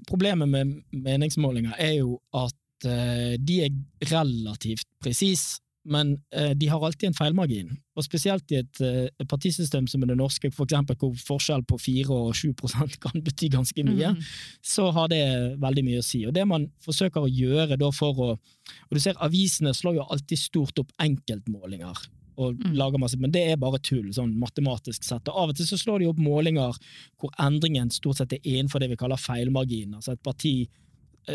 Problemet 0.08 0.50
med 0.50 0.80
meningsmålinger 0.90 1.76
er 1.78 2.00
jo 2.00 2.16
at 2.34 2.56
uh, 2.84 3.36
de 3.40 3.62
er 3.64 3.78
relativt 4.12 4.88
presise, 5.02 5.60
men 5.86 6.16
uh, 6.34 6.50
de 6.58 6.68
har 6.68 6.82
alltid 6.82 7.08
en 7.08 7.16
feilmargin. 7.16 7.70
Og 7.96 8.04
spesielt 8.04 8.50
i 8.52 8.58
et 8.58 8.80
uh, 8.82 9.26
partisystem 9.30 9.86
som 9.90 10.02
er 10.02 10.10
det 10.10 10.18
norske, 10.18 10.50
for 10.54 10.66
eksempel, 10.66 10.98
hvor 11.00 11.14
forskjell 11.28 11.62
på 11.68 11.78
4 11.78 12.10
og 12.10 12.34
7% 12.34 12.98
kan 13.04 13.22
bety 13.24 13.50
ganske 13.54 13.86
mye, 13.86 14.12
mm. 14.16 14.26
så 14.66 14.90
har 14.96 15.12
det 15.12 15.22
veldig 15.62 15.86
mye 15.86 16.02
å 16.02 16.06
si. 16.06 16.24
Og 16.26 16.34
det 16.36 16.46
man 16.48 16.68
forsøker 16.84 17.24
å 17.24 17.30
gjøre 17.30 17.78
da 17.80 17.92
for 17.94 18.26
å 18.26 18.28
Og 18.36 18.96
du 18.96 18.98
ser, 18.98 19.14
avisene 19.22 19.70
slår 19.74 20.00
jo 20.00 20.04
alltid 20.10 20.38
stort 20.38 20.78
opp 20.82 20.90
enkeltmålinger. 21.02 22.00
Og 22.36 22.58
mm. 22.58 22.72
lager 22.76 22.98
masse, 22.98 23.16
Men 23.16 23.30
det 23.32 23.44
er 23.48 23.56
bare 23.56 23.78
tull, 23.78 24.10
sånn 24.12 24.34
matematisk 24.38 25.04
sett. 25.06 25.28
Og 25.30 25.38
Av 25.42 25.52
og 25.52 25.56
til 25.56 25.68
så 25.68 25.78
slår 25.78 26.02
de 26.02 26.08
opp 26.10 26.18
målinger 26.18 26.74
hvor 27.16 27.30
endringen 27.40 27.94
stort 27.94 28.18
sett 28.18 28.34
er 28.34 28.42
innenfor 28.42 28.82
det 28.82 28.90
vi 28.90 28.98
kaller 28.98 29.22
feilmargin. 29.22 29.94
Altså 29.94 30.12
et 30.12 30.22
parti 30.26 30.66
Eh, 30.66 30.85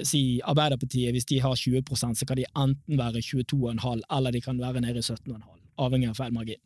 si 0.07 0.39
Arbeiderpartiet, 0.47 1.11
hvis 1.15 1.27
de 1.29 1.39
har 1.43 1.55
20% 1.57 2.19
så 2.19 2.27
kan 2.27 2.39
de 2.39 2.47
enten 2.57 2.99
være 2.99 3.23
22,5 3.25 4.03
eller 4.17 4.35
de 4.35 4.41
kan 4.41 4.59
være 4.61 4.83
nede 4.83 5.01
i 5.01 5.05
17,5, 5.05 5.41
avhengig 5.81 6.11
av 6.11 6.19
feil 6.19 6.35
margin. 6.35 6.61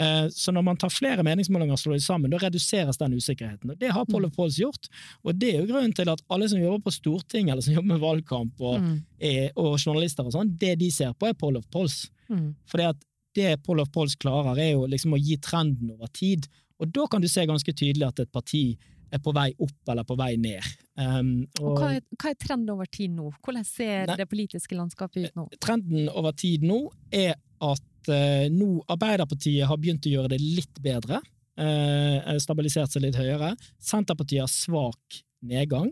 Eh, 0.00 0.28
så 0.30 0.52
når 0.52 0.62
man 0.66 0.78
tar 0.80 0.90
flere 0.90 1.22
meningsmålinger 1.22 1.76
og 1.76 1.78
slår 1.78 1.98
de 1.98 2.02
sammen, 2.02 2.32
da 2.32 2.40
reduseres 2.42 2.98
den 2.98 3.14
usikkerheten. 3.14 3.70
og 3.70 3.78
Det 3.78 3.92
har 3.94 4.06
Poll 4.10 4.26
mm. 4.26 4.34
Polls 4.34 4.58
gjort, 4.58 4.88
og 5.22 5.38
det 5.38 5.52
er 5.52 5.60
jo 5.62 5.68
grunnen 5.70 5.94
til 5.94 6.10
at 6.10 6.22
alle 6.34 6.48
som 6.50 6.62
jobber 6.62 6.88
på 6.88 6.94
Stortinget 6.96 7.54
eller 7.54 7.62
som 7.62 7.76
jobber 7.76 7.92
med 7.92 8.02
valgkamp 8.02 8.60
og, 8.60 8.80
mm. 8.82 8.96
er, 9.20 9.50
og 9.54 9.78
journalister 9.78 10.26
og 10.26 10.34
sånn, 10.34 10.50
det 10.58 10.74
de 10.82 10.90
ser 10.90 11.14
på, 11.14 11.30
er 11.30 11.38
Poll 11.38 11.60
of 11.60 11.68
Polls. 11.70 12.08
Mm. 12.28 12.54
Fordi 12.70 12.88
at 12.90 13.06
det 13.38 13.62
Poll 13.66 13.82
of 13.82 13.92
Polls 13.94 14.18
klarer, 14.18 14.58
er 14.58 14.74
jo 14.74 14.88
liksom 14.90 15.14
å 15.14 15.20
gi 15.20 15.38
trenden 15.42 15.94
over 15.94 16.10
tid. 16.14 16.48
Og 16.82 16.90
da 16.90 17.06
kan 17.10 17.22
du 17.22 17.30
se 17.30 17.46
ganske 17.46 17.72
tydelig 17.74 18.08
at 18.08 18.24
et 18.24 18.34
parti 18.34 18.64
er 19.14 19.22
på 19.22 19.32
vei 19.34 19.48
opp 19.62 19.92
eller 19.92 20.06
på 20.06 20.16
vei 20.18 20.34
ned. 20.40 20.74
Um, 20.98 21.32
og, 21.60 21.64
og 21.72 21.80
hva, 21.80 21.90
er, 21.96 22.04
hva, 22.18 22.30
er, 22.30 22.38
trenden 22.40 22.74
over 22.74 22.90
tid 22.90 23.14
nå? 23.14 23.30
Hvordan 23.44 23.66
ser 23.66 24.06
ne, 24.10 24.18
det 24.20 24.28
politiske 24.30 24.78
landskapet 24.78 25.28
ut 25.28 25.38
nå? 25.38 25.46
Trenden 25.62 26.10
over 26.12 26.34
tid 26.38 26.66
nå 26.66 26.80
er 27.14 27.34
at 27.64 28.10
uh, 28.10 28.46
nå 28.52 28.68
Arbeiderpartiet 28.92 29.68
har 29.70 29.80
begynt 29.80 30.06
å 30.08 30.14
gjøre 30.16 30.34
det 30.34 30.40
litt 30.42 30.82
bedre. 30.84 31.22
Uh, 31.54 32.34
stabilisert 32.42 32.94
seg 32.94 33.06
litt 33.06 33.18
høyere. 33.18 33.54
Senterpartiet 33.82 34.44
har 34.44 34.52
svak 34.52 35.22
nedgang. 35.44 35.90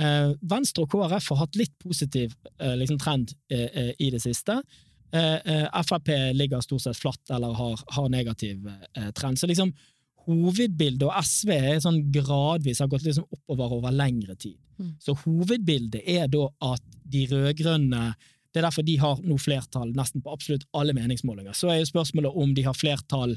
Uh, 0.00 0.32
Venstre 0.48 0.86
og 0.86 0.92
KrF 0.92 1.32
har 1.34 1.44
hatt 1.44 1.60
litt 1.60 1.76
positiv 1.82 2.32
liksom 2.58 2.98
trend 3.00 3.34
i 3.52 4.08
det 4.12 4.20
siste. 4.22 4.54
Frp 5.12 6.08
ligger 6.32 6.62
stort 6.64 6.86
sett 6.86 6.96
flatt 6.96 7.32
eller 7.34 7.52
har, 7.58 7.80
har 7.92 8.06
negativ 8.08 8.64
trend. 9.18 9.36
Så 9.36 9.50
liksom 9.50 9.74
hovedbildet, 10.26 11.06
og 11.08 11.16
SV 11.24 11.54
er 11.56 11.80
sånn 11.82 12.02
gradvis 12.14 12.82
har 12.82 12.90
gått 12.90 13.06
liksom 13.06 13.26
oppover 13.30 13.78
over 13.78 13.94
lengre 13.94 14.36
tid. 14.36 14.58
Mm. 14.78 14.94
Så 15.02 15.16
hovedbildet 15.24 16.02
er 16.08 16.30
da 16.32 16.46
at 16.72 16.84
de 17.12 17.26
rød-grønne 17.30 18.12
det 18.52 18.60
er 18.60 18.66
derfor 18.66 18.84
de 18.84 18.98
har 19.00 19.20
nå 19.24 19.38
flertall 19.40 19.94
nesten 19.96 20.20
på 20.20 20.32
absolutt 20.32 20.66
alle 20.76 20.92
meningsmålinger. 20.92 21.54
Så 21.56 21.70
er 21.72 21.78
jo 21.80 21.88
spørsmålet 21.88 22.34
om 22.36 22.50
de 22.52 22.66
har 22.66 22.76
flertall 22.76 23.32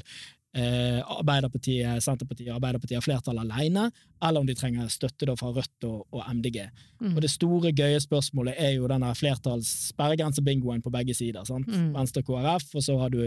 eh, 0.56 0.98
Arbeiderpartiet, 1.00 2.04
Senterpartiet 2.04 2.52
Arbeiderpartiet 2.52 2.98
har 2.98 3.04
flertall 3.04 3.40
alene, 3.40 3.88
eller 4.20 4.42
om 4.42 4.48
de 4.48 4.56
trenger 4.58 4.90
støtte 4.92 5.32
fra 5.40 5.54
Rødt 5.56 5.88
og, 5.88 6.04
og 6.12 6.22
MDG. 6.34 6.60
Mm. 7.00 7.14
Og 7.14 7.20
Det 7.24 7.32
store, 7.32 7.72
gøye 7.76 8.00
spørsmålet 8.04 8.60
er 8.60 8.76
jo 8.76 8.88
denne 8.92 9.14
flertallssperregrensebingoen 9.16 10.84
på 10.84 10.92
begge 10.92 11.16
sider. 11.16 11.48
sant? 11.48 11.68
Mm. 11.68 11.94
Venstre 11.96 12.24
KrF, 12.26 12.74
og 12.74 12.84
så 12.84 12.98
har 13.00 13.16
du 13.16 13.22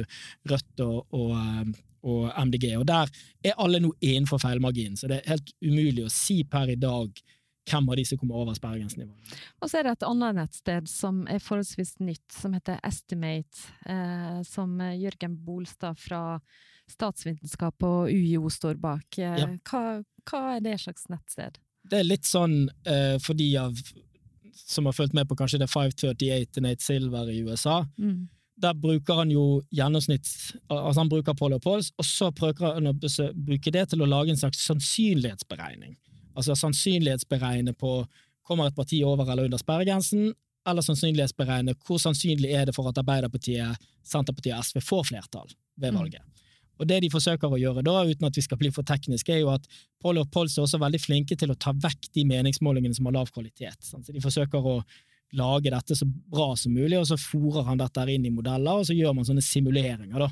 Rødt 0.50 0.86
og, 0.86 1.06
og 1.10 1.36
eh, 1.42 1.78
og 2.04 2.30
MDG. 2.36 2.72
Og 2.80 2.88
der 2.88 3.12
er 3.44 3.60
alle 3.60 3.82
nå 3.84 3.92
innenfor 4.00 4.42
feilmarginen, 4.42 4.98
så 5.00 5.10
det 5.12 5.22
er 5.22 5.36
helt 5.36 5.54
umulig 5.62 6.06
å 6.06 6.14
si 6.14 6.42
per 6.48 6.72
i 6.72 6.80
dag 6.80 7.22
hvem 7.70 7.90
av 7.92 8.00
de 8.00 8.06
som 8.08 8.18
kommer 8.18 8.40
over 8.42 8.58
sperregrensenivået. 8.58 9.38
Og 9.62 9.70
så 9.70 9.80
er 9.80 9.86
det 9.86 9.98
et 9.98 10.08
annet 10.08 10.38
nettsted 10.40 10.90
som 10.90 11.22
er 11.30 11.42
forholdsvis 11.44 11.98
nytt, 12.02 12.26
som 12.34 12.56
heter 12.58 12.80
Estimate, 12.88 13.70
eh, 13.86 14.42
som 14.48 14.80
Jørgen 14.80 15.38
Bolstad 15.46 16.00
fra 16.02 16.40
statsvitenskap 16.90 17.86
og 17.86 18.10
UiO 18.10 18.50
står 18.50 18.80
bak. 18.82 19.20
Eh, 19.20 19.42
ja. 19.44 19.50
hva, 19.70 19.84
hva, 20.26 20.44
er 20.56 20.66
det 20.66 20.80
slags 20.82 21.06
nettsted? 21.12 21.60
Det 21.90 22.02
er 22.02 22.08
litt 22.08 22.28
sånn 22.28 22.64
eh, 22.90 23.18
for 23.22 23.38
de 23.38 23.52
av 23.62 23.78
som 24.60 24.90
har 24.90 24.94
fulgt 24.94 25.16
med 25.16 25.30
på 25.30 25.38
kanskje 25.40 25.62
det 25.62 25.70
538 25.72 26.62
Nate 26.62 26.84
Silver 26.84 27.30
i 27.32 27.40
USA. 27.46 27.84
Mm 28.02 28.28
der 28.60 28.76
bruker 28.76 29.22
han 29.22 29.32
jo 29.32 29.62
gjennomsnitt 29.72 30.28
altså 30.68 31.00
Han 31.00 31.12
bruker 31.12 31.38
Paul 31.38 31.56
og 31.56 31.64
Pauls, 31.64 31.92
og 31.98 32.06
så 32.08 32.30
prøver 32.36 32.76
han 32.76 32.92
å 32.92 32.96
bruke 32.96 33.72
det 33.74 33.86
til 33.92 34.04
å 34.04 34.10
lage 34.10 34.34
en 34.34 34.40
slags 34.40 34.62
sannsynlighetsberegning. 34.68 35.96
Altså 36.36 36.56
sannsynlighetsberegne 36.60 37.74
på 37.80 38.02
kommer 38.48 38.70
et 38.70 38.76
parti 38.78 39.02
over 39.06 39.30
eller 39.30 39.50
under 39.50 39.62
sperregrensen, 39.62 40.34
eller 40.68 40.86
sannsynlighetsberegne 40.86 41.76
hvor 41.86 42.02
sannsynlig 42.02 42.52
er 42.56 42.68
det 42.68 42.76
for 42.76 42.90
at 42.90 43.00
Arbeiderpartiet, 43.02 43.90
Senterpartiet 44.06 44.58
og 44.58 44.66
SV 44.66 44.84
får 44.86 45.08
flertall 45.12 45.50
ved 45.80 45.94
mm. 45.94 46.00
valget. 46.00 46.26
Mm. 46.26 46.40
Og 46.80 46.88
Det 46.88 47.02
de 47.04 47.10
forsøker 47.12 47.52
å 47.52 47.60
gjøre 47.60 47.84
da, 47.84 47.96
uten 48.08 48.28
at 48.30 48.38
vi 48.38 48.44
skal 48.46 48.60
bli 48.60 48.72
for 48.72 48.88
tekniske, 48.88 49.34
er 49.36 49.42
jo 49.44 49.52
at 49.52 49.66
Paul 50.02 50.22
og 50.22 50.30
Pauls 50.32 50.56
er 50.56 50.64
også 50.64 50.80
veldig 50.80 51.02
flinke 51.04 51.36
til 51.40 51.52
å 51.52 51.58
ta 51.60 51.74
vekk 51.76 52.08
de 52.16 52.24
meningsmålingene 52.30 52.96
som 52.96 53.10
har 53.10 53.18
lav 53.18 53.32
kvalitet. 53.36 53.76
Så 53.84 54.00
de 54.08 54.24
forsøker 54.24 54.64
å 54.64 54.78
lage 55.38 55.70
dette 55.74 55.96
så 55.96 56.06
bra 56.06 56.56
som 56.58 56.74
mulig, 56.74 56.98
og 57.00 57.08
så 57.10 57.18
fòrer 57.20 57.68
han 57.68 57.78
dette 57.82 58.06
inn 58.14 58.26
i 58.26 58.34
modeller, 58.34 58.80
og 58.82 58.86
så 58.88 58.94
gjør 58.98 59.14
man 59.18 59.26
sånne 59.28 59.44
simuleringer, 59.46 60.20
da, 60.20 60.30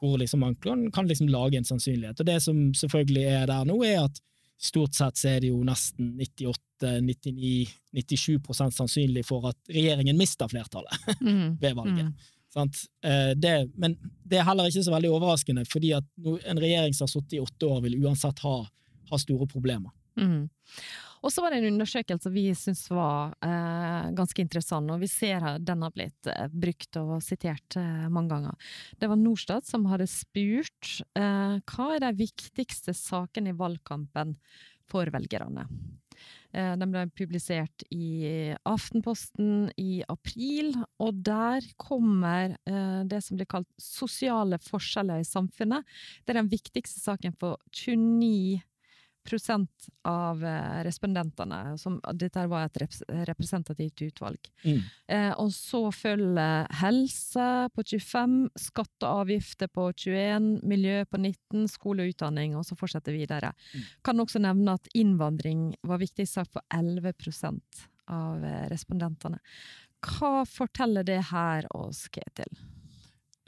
hvor 0.00 0.18
liksom 0.20 0.40
man 0.40 0.54
kan, 0.62 0.90
kan 0.94 1.08
liksom 1.08 1.28
lage 1.28 1.56
en 1.58 1.68
sannsynlighet. 1.68 2.20
Og 2.20 2.26
det 2.28 2.40
som 2.44 2.74
selvfølgelig 2.76 3.24
er 3.28 3.46
der 3.50 3.64
nå, 3.68 3.76
er 3.84 4.04
at 4.06 4.16
stort 4.60 4.94
sett 4.96 5.16
så 5.16 5.28
er 5.34 5.40
det 5.44 5.50
jo 5.52 5.62
nesten 5.64 6.20
98-99-97 6.82 8.72
sannsynlig 8.76 9.24
for 9.28 9.48
at 9.50 9.58
regjeringen 9.72 10.18
mister 10.20 10.48
flertallet 10.52 10.92
mm. 11.20 11.56
ved 11.60 11.74
valget. 11.76 12.06
Mm. 12.08 12.14
Det, 13.38 13.54
men 13.78 13.94
det 14.26 14.36
er 14.40 14.48
heller 14.48 14.66
ikke 14.68 14.82
så 14.82 14.92
veldig 14.96 15.12
overraskende, 15.14 15.64
fordi 15.70 15.92
at 15.96 16.06
en 16.50 16.60
regjering 16.60 16.94
som 16.96 17.04
har 17.06 17.12
sittet 17.12 17.36
i 17.38 17.44
åtte 17.44 17.66
år, 17.68 17.78
vil 17.84 18.00
uansett 18.02 18.38
ha, 18.44 18.56
ha 19.12 19.16
store 19.22 19.46
problemer. 19.48 19.90
Mm. 20.18 20.50
Og 21.20 21.32
så 21.32 21.44
var 21.44 21.52
det 21.52 21.60
en 21.60 21.74
undersøkelse 21.74 22.32
vi 22.32 22.46
syns 22.56 22.86
var 22.92 23.34
eh, 23.44 24.10
ganske 24.16 24.42
interessant, 24.42 24.90
og 24.92 25.02
vi 25.02 25.10
ser 25.10 25.44
at 25.44 25.64
den 25.66 25.84
har 25.84 25.92
blitt 25.94 26.30
eh, 26.30 26.48
brukt 26.48 27.00
og 27.00 27.18
sitert 27.24 27.76
eh, 27.80 28.08
mange 28.08 28.32
ganger. 28.34 28.72
Det 29.00 29.10
var 29.10 29.20
Norstat 29.20 29.68
som 29.68 29.88
hadde 29.90 30.08
spurt 30.10 31.00
eh, 31.18 31.56
hva 31.60 31.88
er 31.96 32.04
de 32.06 32.12
viktigste 32.24 32.96
sakene 32.96 33.52
i 33.52 33.58
valgkampen 33.58 34.36
for 34.90 35.10
velgerne. 35.12 35.66
Eh, 36.52 36.72
den 36.80 36.90
ble 36.90 37.04
publisert 37.14 37.84
i 37.94 38.50
Aftenposten 38.66 39.68
i 39.78 40.00
april, 40.10 40.72
og 41.02 41.20
der 41.26 41.64
kommer 41.80 42.56
eh, 42.66 43.02
det 43.06 43.22
som 43.24 43.38
blir 43.38 43.48
kalt 43.50 43.68
sosiale 43.80 44.58
forskjeller 44.64 45.22
i 45.22 45.28
samfunnet. 45.28 45.86
Det 46.24 46.34
er 46.34 46.40
den 46.42 46.52
viktigste 46.52 47.02
saken 47.04 47.36
for 47.38 47.60
29 47.70 48.58
prosent 49.26 49.88
av 50.08 50.44
eh, 50.44 50.82
respondentene. 50.84 51.78
Som, 51.78 51.98
dette 52.14 52.46
var 52.50 52.66
et 52.66 52.96
representativt 53.28 54.02
utvalg. 54.06 54.50
Mm. 54.64 54.80
Eh, 55.06 55.32
og 55.40 55.52
så 55.54 55.82
følger 55.94 56.66
helse 56.80 57.48
på 57.74 57.84
25, 57.92 58.38
skatte 58.58 59.06
og 59.06 59.26
avgifter 59.26 59.70
på 59.72 59.90
21, 59.92 60.50
miljø 60.68 61.04
på 61.10 61.20
19, 61.20 61.68
skole 61.72 62.04
og 62.06 62.14
utdanning, 62.14 62.56
og 62.58 62.66
så 62.68 62.78
fortsetter 62.78 63.16
videre. 63.16 63.52
Mm. 63.74 63.86
Kan 64.06 64.24
også 64.24 64.42
nevne 64.42 64.78
at 64.78 64.90
innvandring 64.96 65.70
var 65.86 66.02
viktig 66.02 66.28
sak 66.28 66.50
for 66.52 66.64
11% 66.74 67.86
av 68.10 68.44
eh, 68.44 68.66
respondentene. 68.72 69.40
Hva 70.00 70.44
forteller 70.48 71.04
det 71.04 71.20
her 71.30 71.68
oss, 71.76 72.06
Ketil? 72.12 72.52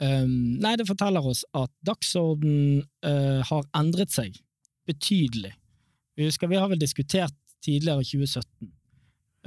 Um, 0.03 0.59
nei, 0.59 0.75
det 0.77 0.87
forteller 0.89 1.25
oss 1.25 1.43
at 1.55 1.71
dagsorden 1.85 2.81
uh, 3.05 3.39
har 3.45 3.67
endret 3.77 4.11
seg 4.11 4.35
betydelig 4.89 5.53
vi 6.15 6.27
husker 6.27 6.47
vi 6.47 6.59
har 6.59 6.69
vel 6.69 6.81
diskutert 6.81 7.35
tidligere 7.63 8.01
i 8.01 8.05
2017. 8.05 8.71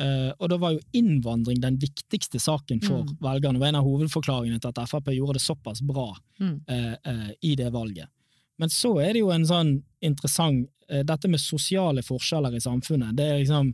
Uh, 0.00 0.04
eh, 0.04 0.30
og 0.38 0.50
da 0.52 0.58
var 0.60 0.74
jo 0.74 0.82
innvandring 0.96 1.60
den 1.62 1.78
viktigste 1.80 2.40
saken 2.42 2.82
for 2.84 3.04
mm. 3.06 3.16
velgerne. 3.24 3.60
Var 3.60 3.72
en 3.72 3.80
av 3.80 3.86
hovedforklaringene 3.86 4.60
til 4.60 4.72
at 4.72 4.90
Frp 4.90 5.12
gjorde 5.14 5.38
det 5.38 5.44
såpass 5.44 5.82
bra 5.86 6.10
mm. 6.40 6.54
uh, 6.70 6.94
uh, 7.08 7.30
i 7.40 7.54
det 7.58 7.70
valget. 7.74 8.10
Men 8.60 8.72
så 8.72 8.94
er 9.04 9.12
det 9.12 9.24
jo 9.24 9.32
en 9.34 9.46
sånn 9.46 9.76
interessant 10.04 10.72
Dette 10.86 11.26
med 11.26 11.42
sosiale 11.42 11.98
forskjeller 12.06 12.54
i 12.54 12.60
samfunnet. 12.62 13.16
det 13.18 13.24
er 13.26 13.40
liksom, 13.40 13.72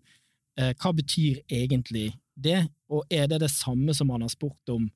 Hva 0.81 0.93
betyr 0.97 1.43
egentlig 1.45 2.07
det, 2.33 2.63
og 2.89 3.05
er 3.13 3.27
det 3.29 3.43
det 3.43 3.51
samme 3.53 3.93
som 3.93 4.09
man 4.09 4.25
har 4.25 4.31
spurt 4.33 4.73
om 4.73 4.87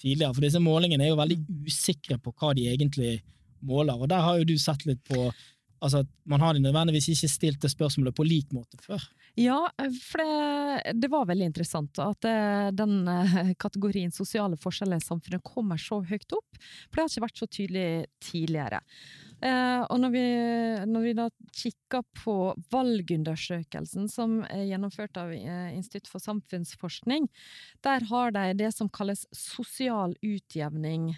tidligere? 0.00 0.32
For 0.32 0.46
disse 0.46 0.62
målingene 0.64 1.04
er 1.04 1.10
jo 1.10 1.18
veldig 1.20 1.36
mm. 1.42 1.58
usikre 1.68 2.16
på 2.16 2.32
hva 2.32 2.54
de 2.56 2.64
egentlig 2.72 3.18
måler, 3.60 3.92
og 3.92 4.08
der 4.08 4.24
har 4.24 4.38
jo 4.40 4.48
du 4.48 4.56
sett 4.56 4.86
litt 4.88 5.04
på 5.04 5.28
Altså 5.86 6.02
man 6.26 6.42
har 6.42 6.58
nødvendigvis 6.58 7.12
ikke 7.14 7.30
stilt 7.30 7.62
det 7.62 7.70
spørsmålet 7.70 8.16
på 8.16 8.26
lik 8.26 8.50
måte 8.54 8.78
før. 8.82 9.04
Ja, 9.38 9.58
for 10.00 10.22
det, 10.22 10.94
det 11.02 11.10
var 11.12 11.28
veldig 11.28 11.50
interessant 11.50 12.00
at 12.02 12.26
eh, 12.26 12.70
den 12.74 13.06
eh, 13.12 13.52
kategorien 13.60 14.14
sosiale 14.14 14.58
forskjeller 14.58 14.98
i 14.98 15.04
samfunnet 15.04 15.44
kommer 15.46 15.80
så 15.80 16.00
høyt 16.08 16.32
opp. 16.34 16.58
For 16.88 16.96
det 16.96 17.04
har 17.04 17.12
ikke 17.12 17.26
vært 17.26 17.42
så 17.42 17.48
tydelig 17.58 17.86
tidligere. 18.24 18.80
Eh, 19.44 19.82
og 19.84 20.00
når 20.00 20.14
vi, 20.14 20.24
når 20.88 21.04
vi 21.04 21.14
da 21.18 21.28
kikker 21.60 22.06
på 22.24 22.36
valgundersøkelsen 22.72 24.08
som 24.10 24.40
er 24.48 24.64
gjennomført 24.70 25.20
av 25.20 25.34
Institutt 25.36 26.08
for 26.10 26.24
samfunnsforskning, 26.24 27.28
der 27.84 28.08
har 28.10 28.32
de 28.34 28.48
det 28.64 28.72
som 28.74 28.88
kalles 28.88 29.26
sosial 29.36 30.16
utjevning 30.24 31.12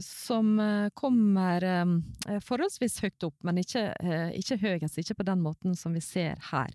som 0.00 0.60
eh, 0.60 0.88
kommer 0.94 1.64
eh, 1.66 2.38
forholdsvis 2.46 3.00
høyt 3.02 3.26
opp, 3.26 3.36
men 3.42 3.58
ikke, 3.58 3.88
eh, 3.98 4.30
ikke 4.38 4.58
høyest, 4.62 5.00
ikke 5.02 5.16
på 5.18 5.26
den 5.26 5.42
måten 5.42 5.74
som 5.78 5.96
vi 5.96 6.02
ser 6.04 6.38
her. 6.52 6.70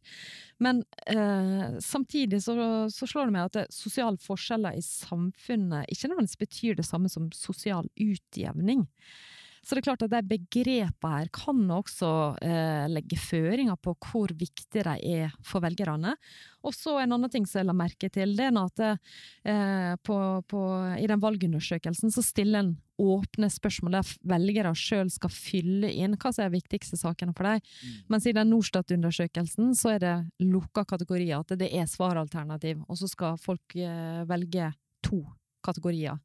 Men 0.59 0.83
eh, 1.07 1.79
samtidig 1.79 2.41
så, 2.43 2.57
så, 2.91 3.07
slår 3.07 3.29
det 3.29 3.37
meg 3.37 3.47
at 3.47 3.73
sosiale 3.73 4.19
forskjeller 4.19 4.75
i 4.75 4.83
samfunnet 4.83 5.87
ikke 5.87 6.11
nødvendigvis 6.11 6.43
betyr 6.43 6.79
det 6.79 6.87
samme 6.87 7.11
som 7.11 7.31
sosial 7.35 7.87
utjevning. 7.95 8.83
Så 9.63 9.75
det 9.75 9.81
er 9.81 9.87
klart 9.89 10.03
at 10.05 10.13
de 10.13 10.21
begrepene 10.29 11.15
her 11.19 11.29
kan 11.35 11.59
også 11.73 12.09
eh, 12.45 12.85
legge 12.91 13.17
føringer 13.19 13.77
på 13.81 13.95
hvor 14.09 14.31
viktige 14.37 14.85
de 14.87 14.95
er 15.23 15.33
for 15.45 15.63
velgerne. 15.63 16.15
Og 16.65 16.75
så 16.75 16.97
en 16.99 17.15
annen 17.15 17.31
ting 17.31 17.45
som 17.47 17.61
jeg 17.61 17.69
la 17.69 17.75
merke 17.77 18.09
til, 18.11 18.35
det 18.35 18.49
er 18.49 18.59
at 18.59 18.83
eh, 18.85 19.95
på, 20.03 20.17
på, 20.49 20.61
i 20.99 21.07
den 21.09 21.23
valgundersøkelsen 21.23 22.11
så 22.11 22.23
stiller 22.25 22.63
en 22.63 22.71
åpne 22.99 23.47
spørsmål 23.47 23.95
der 23.95 24.13
velgere 24.27 24.73
sjøl 24.75 25.07
skal 25.13 25.31
fylle 25.31 25.91
inn 25.91 26.17
hva 26.19 26.33
som 26.35 26.43
er 26.43 26.51
de 26.51 26.59
viktigste 26.59 26.99
sakene 26.99 27.35
for 27.35 27.47
dem. 27.47 27.63
Mm. 27.63 27.99
Mens 28.11 28.27
i 28.27 28.35
den 28.35 28.51
Norstat-undersøkelsen 28.51 29.71
så 29.79 29.95
er 29.95 30.03
det 30.03 30.15
lukka 30.43 30.83
kategorier, 30.89 31.39
at 31.39 31.55
det 31.59 31.71
er 31.71 31.87
svaralternativ, 31.87 32.83
og 32.87 32.99
så 32.99 33.07
skal 33.11 33.39
folk 33.39 33.77
eh, 33.79 34.25
velge 34.27 34.73
to 35.05 35.23
kategorier 35.63 36.19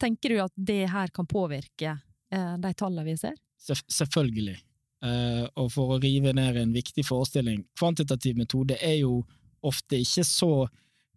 tenker 0.00 0.32
du 0.32 0.40
at 0.42 0.54
det 0.56 0.84
her 0.90 1.12
kan 1.14 1.28
påvirke 1.28 1.98
de 2.30 2.72
tallene 2.78 3.06
vi 3.06 3.16
ser? 3.18 3.34
Selvfølgelig. 3.60 4.58
Uh, 5.00 5.46
og 5.56 5.70
for 5.72 5.94
å 5.94 6.00
rive 6.00 6.32
ned 6.36 6.58
en 6.60 6.74
viktig 6.76 7.02
forestilling, 7.08 7.62
kvantitativ 7.78 8.36
metode 8.36 8.76
er 8.84 8.98
jo 9.00 9.22
ofte 9.64 9.96
ikke 10.00 10.24
så 10.24 10.50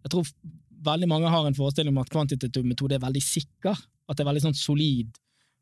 Jeg 0.04 0.12
tror 0.12 0.28
veldig 0.84 1.08
mange 1.08 1.30
har 1.32 1.46
en 1.48 1.56
forestilling 1.56 1.94
om 1.94 2.02
at 2.02 2.10
kvantitativ 2.12 2.64
metode 2.68 2.96
er 2.96 3.00
veldig 3.00 3.22
sikker, 3.24 3.72
at 3.72 4.16
det 4.16 4.24
er 4.24 4.28
veldig 4.28 4.42
sånn 4.44 4.58
solid 4.58 5.14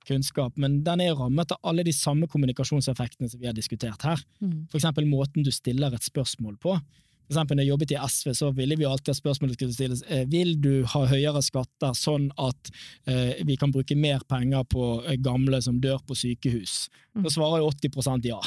kunnskap, 0.09 0.57
men 0.59 0.81
den 0.83 1.03
er 1.05 1.15
rammet 1.15 1.55
av 1.55 1.61
alle 1.71 1.85
de 1.87 1.93
samme 1.95 2.27
kommunikasjonseffektene 2.31 3.31
som 3.31 3.39
vi 3.39 3.47
har 3.47 3.55
diskutert 3.55 4.03
her. 4.03 4.19
Mm. 4.43 4.65
For 4.73 4.81
eksempel 4.81 5.07
måten 5.07 5.47
du 5.47 5.53
stiller 5.55 5.95
et 5.95 6.07
spørsmål 6.07 6.57
på. 6.63 6.75
For 7.27 7.35
eksempel 7.35 7.59
når 7.59 7.65
jeg 7.65 7.73
jobbet 7.73 7.95
i 7.95 7.99
SV, 8.03 8.33
så 8.37 8.51
ville 8.57 8.77
vi 8.79 8.89
alltid 8.89 9.13
ha 9.13 9.19
spørsmålet 9.19 9.59
skulle 9.59 9.77
stilles 9.77 10.03
eh, 10.09 10.25
vil 10.31 10.57
du 10.61 10.73
ha 10.93 11.05
høyere 11.09 11.43
skatter 11.45 11.95
sånn 11.97 12.29
at 12.41 12.73
eh, 13.07 13.41
vi 13.47 13.57
kan 13.61 13.73
bruke 13.75 13.97
mer 13.99 14.25
penger 14.29 14.67
på 14.69 14.89
eh, 15.07 15.19
gamle 15.23 15.63
som 15.65 15.81
dør 15.81 16.03
på 16.07 16.17
sykehus. 16.19 16.87
Mm. 17.15 17.27
Da 17.27 17.33
svarer 17.35 17.61
jo 17.61 17.71
80% 17.71 18.27
ja. 18.29 18.39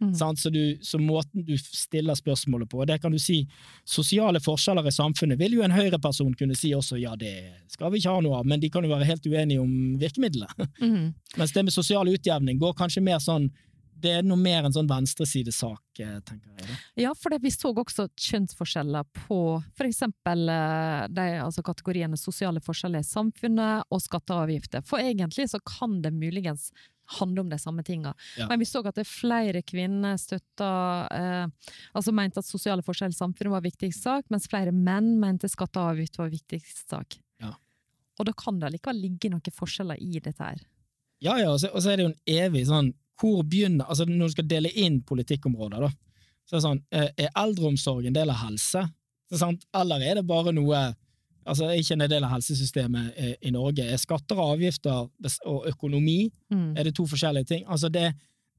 mm. 0.00 0.14
så, 0.42 0.50
du, 0.50 0.78
så, 0.82 0.98
måten 0.98 1.44
du 1.46 1.54
stiller 1.60 2.16
spørsmålet 2.18 2.70
på, 2.72 2.84
det 2.88 2.98
kan 3.02 3.12
du 3.12 3.20
si 3.20 3.42
Sosiale 3.86 4.40
forskjeller 4.42 4.88
i 4.88 4.94
samfunnet 4.94 5.38
vil 5.40 5.58
jo 5.58 5.64
en 5.64 5.74
høyreperson 5.74 6.32
kunne 6.38 6.56
si 6.58 6.72
også 6.74 6.98
ja, 7.00 7.12
det 7.20 7.34
skal 7.72 7.92
vi 7.92 8.00
ikke 8.00 8.16
ha 8.16 8.24
noe 8.24 8.40
av, 8.40 8.48
men 8.48 8.62
de 8.62 8.70
kan 8.72 8.84
jo 8.84 8.90
være 8.90 9.08
helt 9.08 9.28
uenige 9.28 9.62
om 9.62 9.94
virkemidlet. 10.00 10.66
Mm. 10.80 11.12
Mens 11.38 11.54
det 11.54 11.66
med 11.66 11.76
sosial 11.76 12.08
utjevning 12.10 12.58
går 12.60 12.76
kanskje 12.78 13.04
mer 13.04 13.20
sånn 13.22 13.50
det 13.96 14.12
er 14.18 14.26
noe 14.26 14.38
mer 14.40 14.66
en 14.66 14.74
sånn 14.74 14.88
venstresidesak, 14.90 16.00
eh, 16.02 16.18
tenker 16.26 16.50
jeg. 16.52 16.66
Da. 16.66 16.76
Ja, 17.00 17.12
for 17.16 17.36
vi 17.40 17.52
så 17.52 17.72
også 17.72 18.08
kjønnsforskjeller 18.12 19.06
på 19.26 19.38
eksempel 19.86 20.50
eh, 20.52 21.38
altså 21.42 21.64
kategoriene 21.64 22.18
sosiale 22.20 22.60
forskjeller 22.64 23.04
i 23.04 23.08
samfunnet 23.08 23.88
og 23.90 24.02
skatter 24.04 24.36
og 24.36 24.46
avgifter. 24.46 24.84
For 24.86 25.00
egentlig 25.00 25.48
så 25.52 25.62
kan 25.64 26.00
det 26.04 26.12
muligens 26.16 26.70
handle 27.20 27.44
om 27.44 27.50
de 27.50 27.58
samme 27.58 27.84
tinga. 27.86 28.14
Ja. 28.36 28.48
Men 28.50 28.60
vi 28.60 28.68
så 28.68 28.82
at 28.82 28.96
det 28.98 29.04
er 29.06 29.10
flere 29.10 29.62
kvinner 29.62 30.16
støtta 30.18 30.70
eh, 31.14 31.70
Altså 31.94 32.12
mente 32.12 32.42
at 32.42 32.48
sosiale 32.48 32.82
forskjeller 32.82 33.14
i 33.14 33.20
samfunnet 33.20 33.54
var 33.54 33.64
viktigst 33.64 34.02
sak, 34.02 34.26
mens 34.32 34.48
flere 34.50 34.74
menn 34.74 35.14
mente 35.22 35.48
skatter 35.50 35.84
og 35.84 35.94
avgifter 35.94 36.24
var 36.24 36.34
viktigst 36.34 36.90
sak. 36.90 37.18
Ja. 37.42 37.54
Og 38.18 38.28
da 38.28 38.34
kan 38.36 38.60
det 38.60 38.74
likevel 38.74 39.04
ligge 39.06 39.30
noen 39.32 39.54
forskjeller 39.54 40.02
i 40.02 40.18
dette 40.18 40.42
her. 40.42 40.62
Ja, 41.22 41.38
ja, 41.40 41.48
og 41.54 41.60
så, 41.62 41.70
og 41.72 41.80
så 41.80 41.92
er 41.92 41.98
det 41.98 42.04
jo 42.04 42.12
en 42.12 42.22
evig 42.28 42.66
sånn 42.68 42.92
hvor 43.20 43.42
begynner 43.48 43.88
altså 43.88 44.04
Når 44.08 44.28
du 44.28 44.34
skal 44.36 44.48
dele 44.50 44.70
inn 44.76 45.00
politikkområder, 45.06 45.86
da, 45.86 45.90
så 46.46 46.54
er 46.54 46.58
det 46.58 46.66
sånn 46.66 46.84
eh, 46.92 47.08
Er 47.24 47.34
eldreomsorg 47.42 48.06
en 48.06 48.16
del 48.16 48.32
av 48.32 48.42
helse? 48.44 48.84
Eller 49.74 50.04
er 50.06 50.20
det 50.20 50.26
bare 50.28 50.54
noe 50.54 50.82
altså 51.46 51.70
Ikke 51.74 51.96
en 51.96 52.06
del 52.10 52.26
av 52.26 52.34
helsesystemet 52.34 53.18
eh, 53.22 53.34
i 53.46 53.52
Norge. 53.54 53.86
Er 53.86 54.00
skatter 54.02 54.38
og 54.38 54.56
avgifter 54.56 55.06
og 55.46 55.68
økonomi 55.70 56.26
mm. 56.52 56.72
er 56.76 56.88
det 56.88 56.96
to 56.98 57.06
forskjellige 57.08 57.50
ting? 57.52 57.66
Altså 57.66 57.90
det, 57.92 58.08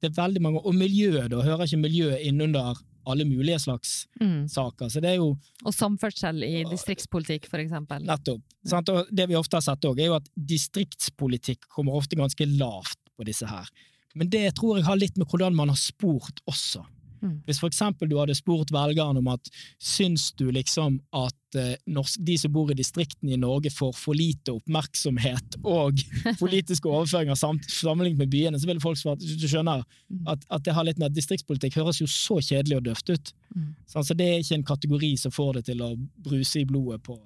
det, 0.00 0.10
er 0.10 0.20
veldig 0.22 0.44
mange, 0.44 0.62
Og 0.64 0.76
miljøet, 0.76 1.28
da 1.32 1.42
hører 1.44 1.66
ikke 1.66 1.82
miljøet 1.84 2.24
innunder 2.28 2.80
alle 3.08 3.24
mulige 3.24 3.58
slags 3.62 4.06
mm. 4.20 4.48
saker. 4.52 4.88
Så 4.92 5.00
det 5.00 5.14
er 5.14 5.20
jo 5.20 5.30
Og 5.64 5.74
samferdsel 5.74 6.42
i 6.44 6.64
distriktspolitikk, 6.68 7.48
for 7.48 7.62
eksempel. 7.62 8.04
Nettopp. 8.04 8.42
Ja. 8.68 8.82
Og 8.82 9.12
det 9.12 9.28
vi 9.30 9.38
ofte 9.38 9.56
har 9.56 9.64
sett 9.64 9.88
òg, 9.88 10.00
er 10.00 10.10
jo 10.10 10.18
at 10.18 10.28
distriktspolitikk 10.36 11.68
kommer 11.72 11.96
ofte 11.96 12.18
ganske 12.20 12.48
lavt 12.58 13.00
på 13.16 13.24
disse 13.28 13.48
her. 13.48 13.70
Men 14.18 14.30
det 14.32 14.46
tror 14.58 14.78
jeg 14.78 14.88
har 14.88 15.00
litt 15.00 15.18
med 15.18 15.28
hvordan 15.30 15.56
man 15.56 15.72
har 15.72 15.78
spurt 15.80 16.42
også. 16.50 16.84
Mm. 17.22 17.40
Hvis 17.46 17.58
for 17.58 17.70
eksempel 17.70 18.08
du 18.10 18.16
hadde 18.18 18.36
spurt 18.38 18.70
velgerne 18.74 19.18
om 19.18 19.30
at 19.32 19.50
syns 19.82 20.28
du 20.38 20.48
liksom 20.54 21.00
at 21.16 21.58
eh, 21.58 21.74
de 22.26 22.36
som 22.38 22.52
bor 22.54 22.70
i 22.70 22.76
distriktene 22.78 23.34
i 23.34 23.40
Norge 23.40 23.72
får 23.74 23.94
for 23.98 24.18
lite 24.18 24.54
oppmerksomhet 24.54 25.58
og 25.64 25.98
politiske 26.42 26.90
overføringer 26.90 27.38
sammenlignet 27.38 28.22
med 28.22 28.32
byene, 28.32 28.60
så 28.60 28.70
ville 28.70 28.84
folk 28.84 29.00
svart 29.00 29.22
du 29.22 29.48
skjønner 29.48 29.82
mm. 29.82 30.28
at, 30.30 30.46
at, 30.46 30.64
det 30.66 30.76
har 30.76 30.86
litt 30.86 31.00
med 31.00 31.10
at 31.10 31.18
distriktspolitikk 31.18 31.80
høres 31.80 32.02
jo 32.02 32.10
så 32.10 32.38
kjedelig 32.38 32.78
og 32.78 32.86
døvt 32.90 33.14
ut. 33.14 33.34
Mm. 33.56 33.72
Så 33.86 34.02
altså, 34.02 34.18
det 34.18 34.28
er 34.28 34.44
ikke 34.44 34.60
en 34.60 34.70
kategori 34.74 35.12
som 35.24 35.34
får 35.34 35.58
det 35.58 35.66
til 35.72 35.82
å 35.82 35.94
bruse 36.28 36.62
i 36.62 36.68
blodet 36.68 37.02
på 37.06 37.18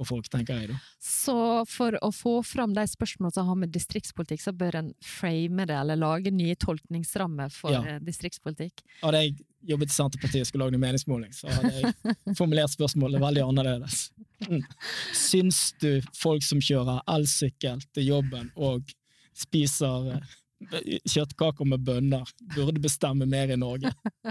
på 0.00 0.06
folk, 0.08 0.28
tenker 0.32 0.72
da. 0.72 0.78
Så 1.04 1.36
for 1.68 1.96
å 2.04 2.10
få 2.14 2.38
fram 2.46 2.72
de 2.76 2.86
spørsmålene 2.88 3.36
som 3.36 3.48
har 3.50 3.58
med 3.60 3.72
distriktspolitikk, 3.74 4.42
så 4.42 4.54
bør 4.56 4.80
en 4.80 4.90
frame 5.04 5.66
det, 5.68 5.76
eller 5.76 6.00
lage 6.00 6.32
nye 6.34 6.56
tolkningsrammer 6.60 7.52
for 7.54 7.76
ja. 7.76 7.82
Eh, 7.84 8.00
distriktspolitikk? 8.04 8.82
Hadde 9.02 9.22
jeg 9.24 9.36
jobbet 9.70 9.92
i 9.92 9.96
Senterpartiet 9.96 10.46
og 10.46 10.48
skulle 10.48 10.66
lage 10.66 10.80
en 10.80 10.84
meningsmåling, 10.86 11.34
så 11.36 11.52
hadde 11.52 11.72
jeg 11.76 12.16
formulert 12.40 12.72
spørsmålet 12.72 13.22
veldig 13.22 13.44
annerledes. 13.44 14.06
Mm. 14.48 14.64
Syns 15.16 15.62
du 15.82 15.90
folk 16.16 16.44
som 16.46 16.62
kjører 16.64 17.04
elsykkel 17.12 17.84
til 17.92 18.08
jobben 18.08 18.48
og 18.56 18.88
spiser 19.36 20.14
eh, 20.16 20.98
kjøttkaker 21.04 21.68
med 21.68 21.84
bønner, 21.84 22.34
burde 22.56 22.82
bestemme 22.82 23.28
mer 23.28 23.52
i 23.52 23.60
Norge? 23.60 23.92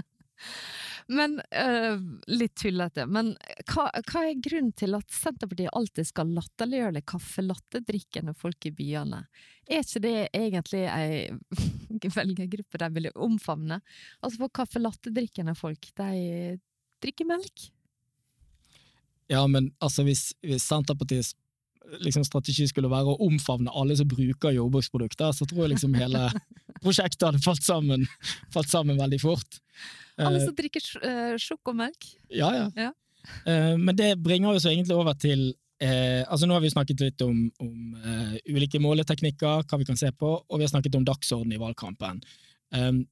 Men 1.08 1.38
uh, 1.40 1.96
Litt 2.26 2.54
tullete. 2.60 3.06
Men 3.06 3.32
hva, 3.70 3.88
hva, 4.10 4.24
er 4.26 4.42
grunnen 4.42 4.72
til 4.76 4.96
at 4.98 5.08
Senterpartiet 5.14 5.72
alltid 5.76 6.08
skal 6.10 6.32
latterliggjøre 6.36 7.04
kaffelattedrikkende 7.08 8.34
folk 8.38 8.68
i 8.68 8.74
byene? 8.76 9.24
Er 9.70 9.84
ikke 9.84 10.02
det 10.04 10.16
egentlig 10.36 10.84
ei 10.90 11.28
velgergruppe 12.18 12.80
de 12.82 12.90
vil 12.96 13.10
omfavne? 13.14 13.80
Altså 14.20 14.44
for 14.44 14.56
kaffelattedrikkende 14.60 15.54
folk, 15.58 15.92
de 16.00 16.56
drikker 17.00 17.28
melk. 17.28 17.70
Ja, 19.30 19.44
men 19.46 19.70
altså 19.78 20.02
hvis, 20.06 20.32
hvis 20.42 20.66
Senterpartiets 20.66 21.36
liksom, 22.04 22.24
strategi 22.26 22.66
skulle 22.70 22.90
være 22.92 23.12
å 23.12 23.28
omfavne 23.28 23.72
alle 23.76 23.96
som 23.98 24.08
bruker 24.10 24.54
jordbruksprodukter, 24.56 25.32
så 25.36 25.46
tror 25.48 25.64
jeg 25.64 25.74
liksom 25.74 25.96
hele 25.98 26.28
prosjektet 26.84 27.28
hadde 27.28 27.42
falt 27.44 27.66
sammen, 27.66 28.06
falt 28.54 28.70
sammen 28.72 29.00
veldig 29.00 29.20
fort. 29.22 29.60
Alle 30.20 30.40
eh, 30.40 30.46
som 30.46 30.56
drikker 30.56 30.90
uh, 31.04 31.34
sjokomelk? 31.40 32.12
Ja, 32.28 32.52
ja. 32.56 32.68
ja. 32.76 32.92
Uh, 33.44 33.76
men 33.80 33.94
det 33.98 34.14
bringer 34.22 34.54
oss 34.54 34.68
egentlig 34.68 34.96
over 34.96 35.18
til 35.18 35.50
Eh, 35.80 36.22
altså 36.28 36.44
Nå 36.44 36.56
har 36.56 36.60
vi 36.60 36.72
snakket 36.72 37.00
litt 37.00 37.22
om, 37.24 37.46
om 37.62 37.94
eh, 38.04 38.34
ulike 38.52 38.80
måleteknikker, 38.84 39.64
hva 39.64 39.78
vi 39.80 39.86
kan 39.88 39.96
se 39.96 40.10
på, 40.12 40.34
og 40.36 40.58
vi 40.58 40.66
har 40.66 40.72
snakket 40.74 40.98
om 40.98 41.06
dagsorden 41.08 41.54
i 41.56 41.60
valgkampen. 41.60 42.20
Um, 42.76 43.06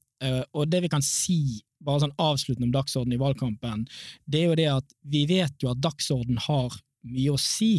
og 0.51 0.67
det 0.67 0.81
vi 0.83 0.89
kan 0.91 1.03
si, 1.03 1.61
bare 1.83 2.03
sånn 2.03 2.15
avsluttende 2.19 2.67
om 2.67 2.73
dagsorden 2.75 3.13
i 3.15 3.19
valgkampen, 3.19 3.85
det 4.27 4.41
er 4.41 4.49
jo 4.49 4.57
det 4.59 4.67
at 4.73 4.95
vi 5.07 5.21
vet 5.29 5.63
jo 5.63 5.71
at 5.71 5.79
dagsorden 5.79 6.39
har 6.43 6.75
mye 7.07 7.31
å 7.31 7.39
si. 7.39 7.77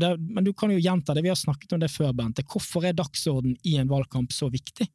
Det, 0.00 0.10
men 0.18 0.44
du 0.44 0.52
kan 0.52 0.70
jo 0.72 0.78
gjenta 0.78 1.14
det, 1.16 1.22
vi 1.24 1.32
har 1.32 1.38
snakket 1.38 1.72
om 1.72 1.80
det 1.80 1.88
før, 1.88 2.12
Bente. 2.16 2.44
Hvorfor 2.44 2.84
er 2.84 2.96
dagsorden 2.96 3.56
i 3.64 3.76
en 3.80 3.88
valgkamp 3.88 4.34
så 4.34 4.50
viktig? 4.52 4.88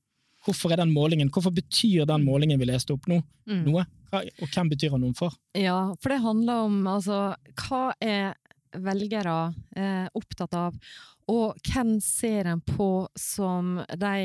Hvorfor 0.45 0.73
er 0.73 0.81
den 0.81 0.93
målingen, 0.93 1.29
hvorfor 1.33 1.53
betyr 1.53 2.05
den 2.09 2.25
målingen 2.25 2.59
vi 2.61 2.69
leste 2.69 2.95
opp 2.95 3.07
nå, 3.09 3.19
mm. 3.49 3.63
noe? 3.67 3.85
Og 4.11 4.47
hvem 4.49 4.71
betyr 4.71 4.95
den 4.95 5.05
noe 5.05 5.17
for? 5.17 5.35
Ja, 5.57 5.93
for 6.01 6.13
det 6.13 6.21
handler 6.23 6.65
om 6.67 6.79
altså 6.89 7.19
hva 7.63 7.83
er 8.01 8.33
velgere 8.71 9.51
eh, 9.75 10.07
opptatt 10.17 10.55
av, 10.57 10.77
og 11.31 11.59
hvem 11.67 11.97
ser 12.03 12.49
en 12.53 12.61
på 12.65 12.91
som 13.19 13.77
de 13.99 14.15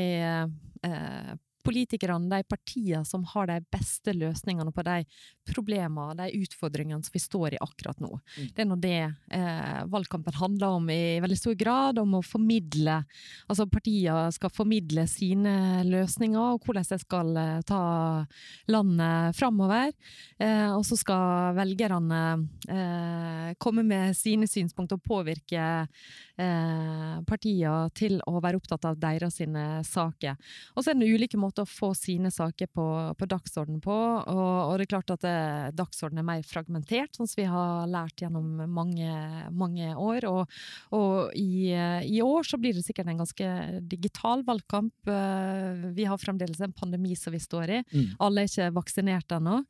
eh, 0.87 1.33
politikerne, 1.67 2.29
de 2.31 2.47
partiene 2.47 3.03
som 3.05 3.25
har 3.33 3.49
de 3.51 3.59
beste 3.73 4.13
løsningene 4.15 4.71
på 4.73 4.85
de 4.87 5.01
problemene, 5.47 6.15
de 6.17 6.41
utfordringene 6.43 7.03
som 7.03 7.15
vi 7.15 7.21
står 7.23 7.55
i 7.55 7.61
akkurat 7.63 7.99
nå. 8.03 8.11
Mm. 8.37 8.49
Det 8.55 8.63
er 8.63 8.69
nå 8.69 8.77
det 8.83 8.99
eh, 9.35 9.81
valgkampen 9.91 10.37
handler 10.39 10.79
om 10.79 10.89
i 10.93 11.19
veldig 11.23 11.39
stor 11.39 11.57
grad, 11.59 12.01
om 12.01 12.17
å 12.17 12.25
formidle 12.25 13.01
Altså 13.47 13.65
partiene 13.69 14.31
skal 14.35 14.51
formidle 14.53 15.03
sine 15.09 15.83
løsninger, 15.87 16.55
og 16.57 16.65
hvordan 16.65 16.85
de 16.87 16.99
skal 17.01 17.31
eh, 17.39 17.61
ta 17.67 17.81
landet 18.71 19.37
framover. 19.37 19.93
Eh, 20.39 20.71
og 20.73 20.83
så 20.87 20.97
skal 20.99 21.55
velgerne 21.57 22.21
eh, 22.69 23.53
komme 23.61 23.85
med 23.87 24.15
sine 24.17 24.47
synspunkter 24.49 24.99
og 24.99 25.05
påvirke 25.07 25.63
eh, 26.37 27.15
partiene 27.27 27.89
til 27.97 28.19
å 28.27 28.37
være 28.43 28.59
opptatt 28.59 28.87
av 28.89 28.99
deres 29.01 29.39
sine 29.39 29.81
saker. 29.87 30.37
Og 30.75 30.83
så 30.83 30.91
er 30.91 30.99
det 30.99 31.09
ulike 31.09 31.39
måter 31.39 31.56
måte 31.57 31.65
å 31.65 31.69
få 31.69 31.93
sine 31.97 32.29
saker 32.31 32.69
på, 32.73 32.85
på 33.17 33.27
dagsorden 33.29 33.79
på. 33.81 33.93
Og, 33.93 34.69
og, 34.69 34.77
det 34.77 34.85
er 34.85 34.91
klart 34.91 35.13
at 35.13 35.25
eh, 35.27 35.69
dagsordenen 35.75 36.21
er 36.21 36.27
mer 36.27 36.43
fragmentert, 36.45 37.15
sånn 37.15 37.29
som 37.29 37.41
vi 37.41 37.47
har 37.49 37.87
lært 37.89 38.21
gjennom 38.21 38.65
mange, 38.69 39.11
mange 39.51 39.93
år. 39.95 40.27
Og, 40.29 40.59
og 40.95 41.33
i, 41.35 41.73
eh, 41.73 42.05
i, 42.05 42.21
år 42.21 42.47
så 42.47 42.59
blir 42.61 42.75
det 42.75 42.85
sikkert 42.85 43.09
en 43.11 43.23
ganske 43.23 43.53
digital 43.87 44.43
valgkamp. 44.47 44.93
Eh, 45.07 45.87
vi 45.97 46.07
har 46.07 46.21
fremdeles 46.21 46.61
en 46.61 46.75
pandemi 46.75 47.15
som 47.15 47.33
vi 47.33 47.41
står 47.41 47.79
i. 47.79 47.81
Mm. 47.91 48.13
Alle 48.19 48.43
er 48.43 48.51
ikke 48.51 48.75
vaksinert 48.77 49.37
ennå. 49.37 49.63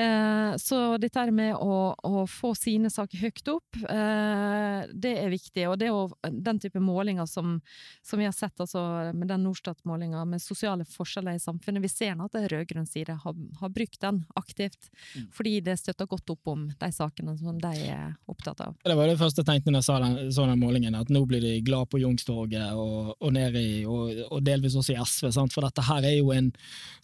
Eh, 0.00 0.56
så 0.56 0.78
dette 1.00 1.24
med 1.34 1.54
å, 1.54 1.92
å 1.94 2.24
få 2.30 2.52
sine 2.56 2.90
saker 2.90 3.20
høyt 3.20 3.48
opp, 3.52 3.78
eh, 3.82 4.88
det 4.92 5.12
er 5.22 5.32
viktig. 5.32 5.66
Og 5.70 5.76
det 5.80 5.90
å, 5.92 6.06
den 6.30 6.60
type 6.62 6.80
målinger 6.82 7.28
som, 7.28 7.58
som 8.06 8.20
vi 8.20 8.28
har 8.28 8.34
sett 8.36 8.60
altså, 8.62 8.82
med 9.16 9.28
den 9.30 9.44
Norstat-målinga 9.44 10.24
med 10.28 10.42
sosiale 10.42 10.86
forskjeller 10.88 11.36
i 11.36 11.42
samfunnet, 11.42 11.82
vi 11.84 11.92
ser 11.92 12.16
nå 12.16 12.28
at 12.30 12.38
rød-grønn 12.52 12.88
side 12.88 13.18
har, 13.24 13.36
har, 13.60 13.72
brukt 13.74 14.00
den 14.02 14.22
aktivt. 14.38 14.90
Mm. 15.16 15.28
Fordi 15.36 15.54
det 15.68 15.76
støtter 15.80 16.08
godt 16.10 16.34
opp 16.34 16.52
om 16.54 16.66
de 16.80 16.90
sakene 16.94 17.36
som 17.38 17.60
de 17.60 17.74
er 17.90 18.16
opptatt 18.30 18.64
av. 18.64 18.78
Det 18.84 18.96
var 18.96 19.10
det 19.10 19.18
første 19.20 19.44
jeg 19.44 19.50
tenkte 19.50 19.74
når 19.74 19.82
jeg 19.82 19.88
sa 19.90 19.98
den, 20.04 20.32
så 20.32 20.48
den 20.48 20.62
målingen, 20.62 20.96
at 20.98 21.12
nå 21.12 21.24
blir 21.28 21.44
de 21.44 21.54
glad 21.66 21.90
på 21.92 22.00
Youngstorget 22.00 22.78
og, 22.78 23.12
og 23.18 23.36
ned 23.36 23.58
i, 23.60 23.84
og, 23.88 24.24
og 24.30 24.42
delvis 24.46 24.78
også 24.80 24.96
i 24.96 25.00
SV. 25.02 25.30
Sant? 25.36 25.54
For 25.54 25.66
dette 25.66 25.84
her 25.84 26.08
er 26.08 26.18
jo 26.18 26.32
en, 26.34 26.50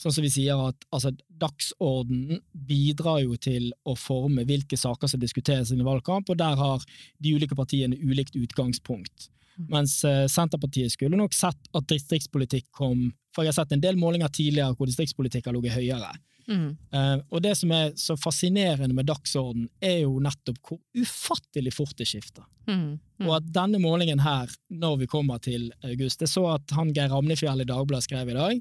sånn 0.01 0.15
som 0.15 0.25
vi 0.25 0.33
sier, 0.33 0.67
at 0.71 0.89
altså, 0.95 1.13
dagsorden 1.37 2.41
bidrar 2.67 2.86
jo 2.95 3.37
til 3.37 3.73
å 3.85 3.95
forme 3.97 4.45
hvilke 4.45 4.77
saker 4.77 5.09
som 5.09 5.21
diskuteres 5.21 5.73
i 5.73 5.77
valgkamp, 5.77 6.29
og 6.31 6.37
der 6.37 6.57
har 6.57 6.85
de 7.19 7.35
ulike 7.35 7.57
partiene 7.57 7.97
ulikt 7.97 8.37
utgangspunkt. 8.37 9.31
Mm. 9.59 9.67
Mens 9.73 10.05
uh, 10.05 10.27
Senterpartiet 10.29 10.93
skulle 10.93 11.17
nok 11.17 11.35
sett 11.35 11.71
at 11.73 11.89
distriktspolitikk 11.89 12.67
kom 12.77 13.13
For 13.33 13.43
jeg 13.43 13.55
har 13.55 13.63
sett 13.63 13.73
en 13.73 13.81
del 13.81 13.97
målinger 13.97 14.29
tidligere 14.29 14.75
hvor 14.77 14.87
distriktspolitikk 14.87 15.47
har 15.47 15.57
ligget 15.57 15.77
høyere. 15.77 16.11
Mm. 16.47 16.77
Uh, 16.95 17.19
og 17.33 17.43
det 17.43 17.55
som 17.59 17.73
er 17.75 17.95
så 17.99 18.17
fascinerende 18.21 18.95
med 18.95 19.09
dagsorden, 19.09 19.67
er 19.81 20.03
jo 20.05 20.21
nettopp 20.23 20.61
hvor 20.63 20.81
ufattelig 20.97 21.73
fort 21.75 21.97
det 21.99 22.07
skifter. 22.09 22.45
Mm. 22.69 22.99
Mm. 23.19 23.27
Og 23.27 23.37
at 23.39 23.49
denne 23.55 23.81
målingen 23.83 24.21
her, 24.21 24.53
når 24.69 24.97
vi 25.03 25.09
kommer 25.11 25.39
til 25.39 25.71
august 25.87 26.21
Jeg 26.21 26.33
så 26.33 26.43
at 26.57 26.73
han 26.77 26.93
Geir 26.97 27.13
Ramnefjell 27.13 27.63
i 27.63 27.69
Dagbladet 27.69 28.09
skrev 28.09 28.33
i 28.33 28.37
dag 28.37 28.61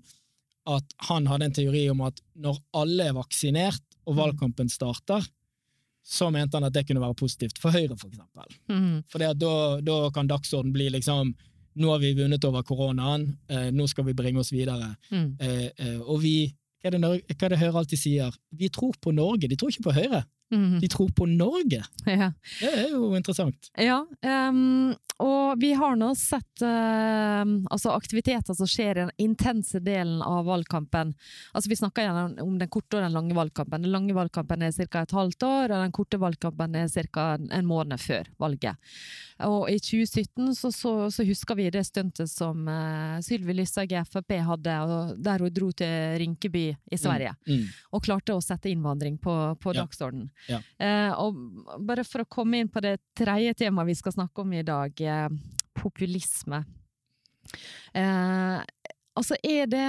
at 0.65 0.95
han 1.09 1.27
hadde 1.29 1.49
en 1.49 1.55
teori 1.55 1.83
om 1.91 2.01
at 2.05 2.21
når 2.41 2.57
alle 2.77 3.09
er 3.09 3.17
vaksinert 3.17 3.94
og 4.06 4.13
mm. 4.13 4.20
valgkampen 4.22 4.72
starter, 4.72 5.26
så 6.06 6.30
mente 6.30 6.58
han 6.58 6.68
at 6.68 6.74
det 6.74 6.86
kunne 6.86 7.02
være 7.02 7.18
positivt 7.18 7.60
for 7.62 7.74
Høyre, 7.74 7.98
for 7.98 8.12
eksempel. 8.12 8.58
Mm. 8.70 9.04
For 9.10 9.22
da, 9.22 9.54
da, 9.82 9.98
kan 10.13 10.30
dagsorden 10.30 10.74
bli 10.76 10.91
liksom 10.94 11.36
Nå 11.76 11.89
har 11.91 12.00
vi 12.00 12.13
vunnet 12.15 12.46
over 12.48 12.63
koronaen, 12.63 13.26
eh, 13.52 13.65
nå 13.76 13.84
skal 13.91 14.06
vi 14.08 14.13
bringe 14.15 14.39
oss 14.39 14.54
videre. 14.54 14.94
Mm. 15.12 15.26
Eh, 15.44 15.65
eh, 15.76 15.98
og 16.00 16.22
vi 16.22 16.54
hva 16.80 16.88
er, 16.88 16.96
det, 16.96 17.34
hva 17.36 17.48
er 17.50 17.52
det 17.52 17.58
Høyre 17.60 17.82
alltid 17.82 18.00
sier? 18.00 18.38
Vi 18.56 18.70
tror 18.72 18.96
på 19.02 19.12
Norge, 19.12 19.50
de 19.52 19.58
tror 19.60 19.74
ikke 19.74 19.89
på 19.89 19.96
Høyre. 19.98 20.22
Mm. 20.53 20.79
De 20.79 20.88
tror 20.88 21.10
på 21.10 21.25
Norge! 21.25 21.84
Ja. 22.05 22.31
Det 22.60 22.69
er 22.69 22.91
jo 22.93 23.10
interessant. 23.17 23.71
Ja, 23.81 24.03
um, 24.49 24.93
og 25.23 25.62
vi 25.62 25.71
har 25.73 25.95
nå 25.97 26.12
sett 26.19 26.62
uh, 26.62 27.41
altså 27.71 27.95
aktiviteter 27.95 28.53
som 28.58 28.69
skjer 28.69 28.91
i 28.91 29.05
den 29.05 29.13
intense 29.25 29.79
delen 29.84 30.21
av 30.21 30.45
valgkampen. 30.45 31.15
Altså 31.55 31.71
Vi 31.71 31.79
snakker 31.79 32.05
gjerne 32.05 32.43
om 32.45 32.60
den 32.60 32.71
korte 32.71 32.99
og 32.99 33.05
den 33.08 33.15
lange 33.15 33.38
valgkampen. 33.38 33.88
Den 33.88 33.95
lange 33.95 34.15
valgkampen 34.17 34.67
er 34.67 34.75
ca. 34.75 35.01
et 35.01 35.15
halvt 35.17 35.47
år, 35.47 35.71
og 35.71 35.86
den 35.86 35.95
korte 35.95 36.21
valgkampen 36.21 36.77
er 36.77 36.91
ca. 36.93 37.27
en 37.39 37.69
måned 37.69 38.01
før 38.01 38.29
valget. 38.38 38.77
Og 39.43 39.67
i 39.67 39.76
2017 39.84 40.54
så, 40.56 40.69
så, 40.71 40.91
så 41.12 41.24
husker 41.28 41.58
vi 41.60 41.67
det 41.74 41.84
stuntet 41.84 42.32
som 42.32 42.62
uh, 42.71 43.17
Sylvi 43.24 43.58
Lysthaug 43.58 43.91
i 43.91 44.04
Frp 44.08 44.32
hadde, 44.48 44.76
der 45.19 45.43
hun 45.43 45.52
dro 45.52 45.71
til 45.76 46.15
Rinkeby 46.21 46.63
i 46.71 47.00
Sverige. 47.00 47.34
Mm. 47.43 47.58
Mm. 47.58 47.65
Og 47.91 48.06
klarte 48.06 48.36
å 48.36 48.43
sette 48.43 48.71
innvandring 48.71 49.17
på, 49.19 49.34
på 49.60 49.74
ja. 49.74 49.82
dagsordenen. 49.82 50.30
Ja. 50.48 50.62
Uh, 50.80 51.12
og 51.26 51.82
bare 51.84 52.06
for 52.08 52.24
å 52.24 52.30
komme 52.32 52.62
inn 52.62 52.71
på 52.71 52.84
det 52.86 52.95
tredje 53.17 53.58
temaet 53.65 53.91
vi 53.91 53.98
skal 54.00 54.15
snakke 54.15 54.45
om 54.45 54.54
i 54.56 54.63
dag, 54.63 55.04
uh, 55.04 55.65
populisme. 55.76 56.62
Uh, 57.91 58.63
altså 59.15 59.36
er 59.43 59.67
det 59.69 59.88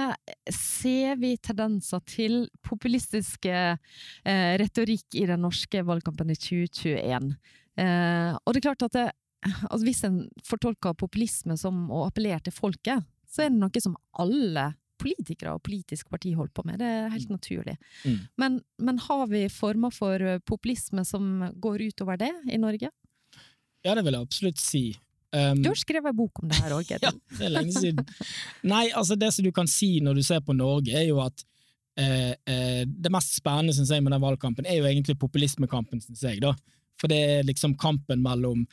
Ser 0.53 1.15
vi 1.19 1.33
tendenser 1.43 2.03
til 2.07 2.35
populistisk 2.63 3.47
retorikk 3.47 5.17
i 5.19 5.25
den 5.27 5.41
norske 5.43 5.81
valgkampen 5.83 6.31
i 6.31 6.37
2021? 6.39 7.31
og 7.77 8.47
det 8.55 8.57
er 8.57 8.63
klart 8.63 8.85
at 8.87 8.95
det, 8.95 9.03
altså 9.45 9.83
hvis 9.85 10.03
en 10.07 10.19
fortolker 10.45 10.97
populisme 10.97 11.57
som 11.59 11.87
å 11.93 12.05
appellere 12.07 12.41
til 12.47 12.55
folket, 12.55 13.05
så 13.27 13.45
er 13.45 13.53
det 13.53 13.61
noe 13.61 13.83
som 13.83 13.97
alle 14.17 14.71
politikere 14.97 15.53
og 15.53 15.63
politisk 15.65 16.09
parti 16.09 16.31
holder 16.33 16.53
på 16.57 16.63
med. 16.65 16.79
Det 16.81 16.87
er 16.89 17.11
helt 17.13 17.29
mm. 17.29 17.35
naturlig. 17.35 17.75
Mm. 18.03 18.21
Men, 18.41 18.61
men, 18.81 19.01
har 19.05 19.27
vi 19.29 19.43
former 19.53 19.93
for 19.93 20.21
eh, 20.21 20.39
populisme 20.41 21.03
som 21.05 21.43
går 21.61 21.89
utover 21.91 22.17
det 22.21 22.31
i 22.49 22.57
Norge? 22.61 22.89
Ja, 23.85 23.93
det 23.93 24.03
vil 24.07 24.17
jeg 24.17 24.25
absolutt 24.25 24.61
si. 24.61 24.85
Um, 25.35 25.59
du 25.61 25.69
har 25.69 25.77
skrevet 25.77 26.09
en 26.09 26.17
bok 26.17 26.39
om 26.41 26.47
det 26.49 26.57
her 26.63 26.73
òg, 26.73 26.89
ja, 27.03 27.11
det 27.11 27.45
er 27.45 27.53
lenge 27.53 27.75
siden. 27.75 28.01
Nei, 28.71 28.87
altså 28.95 29.17
det 29.19 29.29
som 29.35 29.45
du 29.45 29.51
kan 29.55 29.69
si 29.69 29.97
når 30.03 30.17
du 30.17 30.23
ser 30.25 30.41
på 30.45 30.55
Norge, 30.57 30.95
er 30.95 31.09
jo 31.09 31.19
at 31.21 31.43
eh, 31.99 32.33
eh, 32.47 32.83
det 32.87 33.11
mest 33.13 33.35
spennende 33.37 33.75
synes 33.75 33.91
jeg, 33.93 34.03
med 34.05 34.15
den 34.15 34.23
valgkampen 34.23 34.65
er 34.65 34.79
jo 34.79 34.89
egentlig 34.89 35.17
populismekampen, 35.19 36.01
synes 36.03 36.23
jeg. 36.23 36.41
da. 36.41 36.55
For 36.97 37.11
det 37.11 37.19
er 37.21 37.47
liksom 37.47 37.75
kampen 37.77 38.23
mellom 38.25 38.63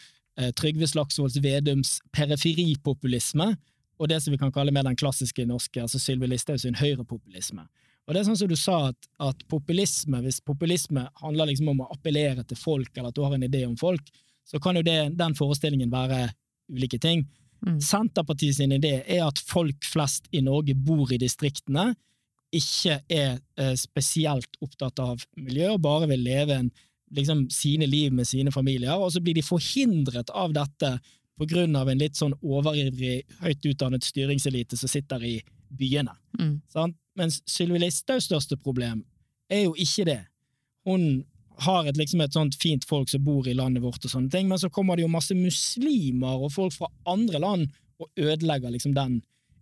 Trygve 0.58 0.88
Slagsvold 0.90 1.36
Vedums 1.44 2.00
periferipopulisme 2.14 3.52
og 4.00 4.10
det 4.10 4.20
som 4.22 4.34
vi 4.34 4.40
kan 4.40 4.52
kalle 4.54 4.72
mer 4.74 4.86
den 4.86 4.98
klassiske 4.98 5.46
norske, 5.46 5.80
altså 5.82 6.00
Sylvi 6.02 6.28
Listhaug 6.30 6.60
sin 6.60 6.78
høyrepopulisme. 6.78 7.66
Og 8.04 8.12
det 8.12 8.20
er 8.20 8.26
sånn 8.26 8.38
som 8.40 8.50
du 8.50 8.56
sa, 8.58 8.90
at, 8.90 9.08
at, 9.22 9.44
populisme, 9.48 10.18
hvis 10.26 10.42
populisme 10.44 11.06
handler 11.22 11.48
liksom 11.48 11.70
om 11.72 11.84
å 11.84 11.90
appellere 11.94 12.44
til 12.44 12.58
folk, 12.60 12.90
eller 12.96 13.12
at 13.12 13.16
du 13.16 13.22
har 13.24 13.36
en 13.36 13.46
idé 13.46 13.62
om 13.68 13.76
folk, 13.80 14.10
så 14.44 14.60
kan 14.60 14.76
jo 14.76 14.84
det, 14.84 14.98
den 15.16 15.36
forestillingen 15.38 15.92
være 15.92 16.26
ulike 16.72 16.98
ting. 17.00 17.24
Mm. 17.64 17.78
Senterpartiet 17.80 18.58
sin 18.58 18.74
idé 18.76 18.98
er 19.00 19.22
at 19.24 19.40
folk 19.40 19.86
flest 19.88 20.28
i 20.36 20.42
Norge 20.44 20.76
bor 20.76 21.14
i 21.14 21.20
distriktene, 21.22 21.92
ikke 22.54 23.00
er 23.10 23.38
eh, 23.58 23.72
spesielt 23.78 24.60
opptatt 24.62 25.00
av 25.02 25.24
miljø 25.40 25.72
og 25.72 25.80
bare 25.82 26.06
vil 26.12 26.20
leve 26.22 26.58
en, 26.60 26.68
liksom, 27.16 27.46
sine 27.50 27.86
liv 27.86 28.12
med 28.12 28.28
sine 28.28 28.52
familier, 28.52 28.96
og 28.96 29.12
så 29.14 29.22
blir 29.22 29.36
de 29.36 29.44
forhindret 29.44 30.30
av 30.30 30.54
dette 30.54 30.98
av 31.34 31.88
en 31.90 31.98
litt 31.98 32.16
sånn 32.16 32.34
overivrig, 32.42 33.24
høyt 33.42 33.66
utdannet 33.66 34.04
styringselite 34.06 34.76
som 34.78 34.88
sitter 34.88 35.22
i 35.26 35.34
byene. 35.68 36.12
Mm. 36.38 36.60
Mens 37.18 37.40
Sylvi 37.50 37.80
Listhaugs 37.82 38.28
største 38.28 38.56
problem 38.56 39.02
er 39.50 39.64
jo 39.64 39.74
ikke 39.74 40.06
det. 40.06 40.20
Hun 40.86 41.24
har 41.64 41.86
et, 41.86 41.98
liksom 41.98 42.22
et 42.22 42.34
sånt 42.34 42.56
fint 42.58 42.84
folk 42.86 43.10
som 43.10 43.22
bor 43.24 43.46
i 43.48 43.54
landet 43.54 43.82
vårt, 43.82 44.02
og 44.04 44.10
sånne 44.10 44.30
ting, 44.30 44.48
men 44.50 44.58
så 44.58 44.70
kommer 44.70 44.96
det 44.96 45.04
jo 45.04 45.12
masse 45.12 45.34
muslimer 45.34 46.42
og 46.42 46.52
folk 46.54 46.74
fra 46.74 46.90
andre 47.10 47.40
land 47.42 47.66
og 48.02 48.10
ødelegger 48.18 48.74
liksom 48.74 48.94
den 48.94 49.20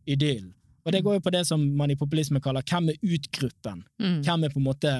idyllen. 0.09 0.53
Og 0.83 0.93
det 0.93 1.03
går 1.05 1.19
jo 1.19 1.23
på 1.23 1.31
det 1.31 1.45
som 1.47 1.63
man 1.79 1.93
i 1.93 1.99
populisme 1.99 2.41
kaller 2.43 2.65
hvem 2.67 2.91
er 2.91 3.15
utgruppen? 3.15 3.85
Mm. 4.03 4.23
Hvem 4.27 4.45
er 4.45 4.55
på 4.55 4.59
en 4.59 4.67
måte 4.67 4.95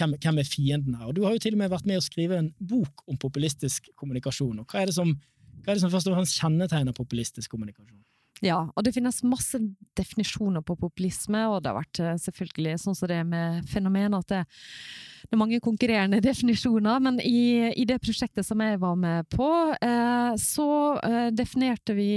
hvem, 0.00 0.16
hvem 0.20 0.40
er 0.40 0.48
fienden 0.48 0.96
her? 0.98 1.10
Og 1.10 1.16
du 1.16 1.24
har 1.26 1.36
jo 1.36 1.42
til 1.42 1.56
og 1.56 1.62
med 1.62 1.72
vært 1.72 1.88
med 1.88 2.00
å 2.00 2.04
skrive 2.04 2.38
en 2.40 2.52
bok 2.58 3.04
om 3.10 3.18
populistisk 3.20 3.92
kommunikasjon. 4.00 4.62
og 4.62 4.72
Hva 4.72 4.82
er 4.82 4.90
det 4.90 4.96
som 4.96 5.14
hva 5.60 5.72
er 5.74 5.76
det 5.76 5.82
som 5.82 5.92
først 5.92 6.08
og 6.08 6.16
fremst 6.16 6.38
kjennetegner 6.40 6.96
populistisk 6.96 7.52
kommunikasjon? 7.52 8.00
Ja, 8.40 8.62
og 8.72 8.84
det 8.86 8.94
finnes 8.96 9.20
masse 9.26 9.58
definisjoner 9.98 10.64
på 10.64 10.76
populisme, 10.80 11.42
og 11.52 11.60
det 11.60 11.68
har 11.70 11.76
vært 11.76 12.00
eh, 12.00 12.18
selvfølgelig 12.22 12.78
sånn 12.80 12.96
som 12.96 13.10
det 13.10 13.18
er 13.20 13.26
med 13.28 13.66
fenomenet, 13.68 14.16
at 14.24 14.32
det, 14.32 14.38
det 15.26 15.36
er 15.36 15.40
mange 15.42 15.60
konkurrerende 15.60 16.22
definisjoner. 16.24 17.02
Men 17.04 17.18
i, 17.20 17.68
i, 17.76 17.84
det 17.88 17.98
prosjektet 18.00 18.46
som 18.48 18.62
jeg 18.64 18.80
var 18.80 18.96
med 18.96 19.28
på, 19.34 19.48
eh, 19.76 20.30
så 20.40 20.68
eh, 21.04 21.28
definerte 21.36 21.96
vi 21.98 22.08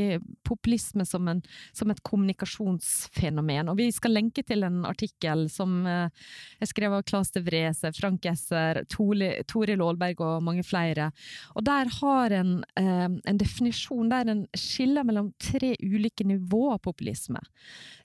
populisme 0.48 1.04
som, 1.08 1.28
en, 1.28 1.42
som, 1.76 1.92
et 1.92 2.00
kommunikasjonsfenomen. 2.08 3.74
Og 3.74 3.82
vi 3.82 3.90
skal 3.92 4.16
lenke 4.16 4.46
til 4.48 4.64
en 4.64 4.84
artikkel 4.88 5.50
som 5.52 5.82
eh, 5.90 6.24
jeg 6.64 6.72
skrev 6.72 6.96
av 6.96 7.04
Claes 7.10 7.36
de 7.36 7.44
Vrese, 7.44 7.92
Frank 8.00 8.30
Esser, 8.32 8.84
Toril 8.88 9.84
Aalberg 9.84 10.24
og 10.24 10.48
mange 10.48 10.64
flere. 10.64 11.12
Og 11.58 11.68
der 11.68 11.92
har 12.00 12.40
en, 12.40 12.56
eh, 12.80 13.06
en 13.12 13.44
definisjon 13.44 14.08
der 14.14 14.32
en 14.32 14.48
skiller 14.56 15.04
mellom 15.04 15.34
tre 15.44 15.76
ulike 15.84 16.13
ulike 16.14 16.28
nivåer 16.28 16.78
populisme. 16.78 17.40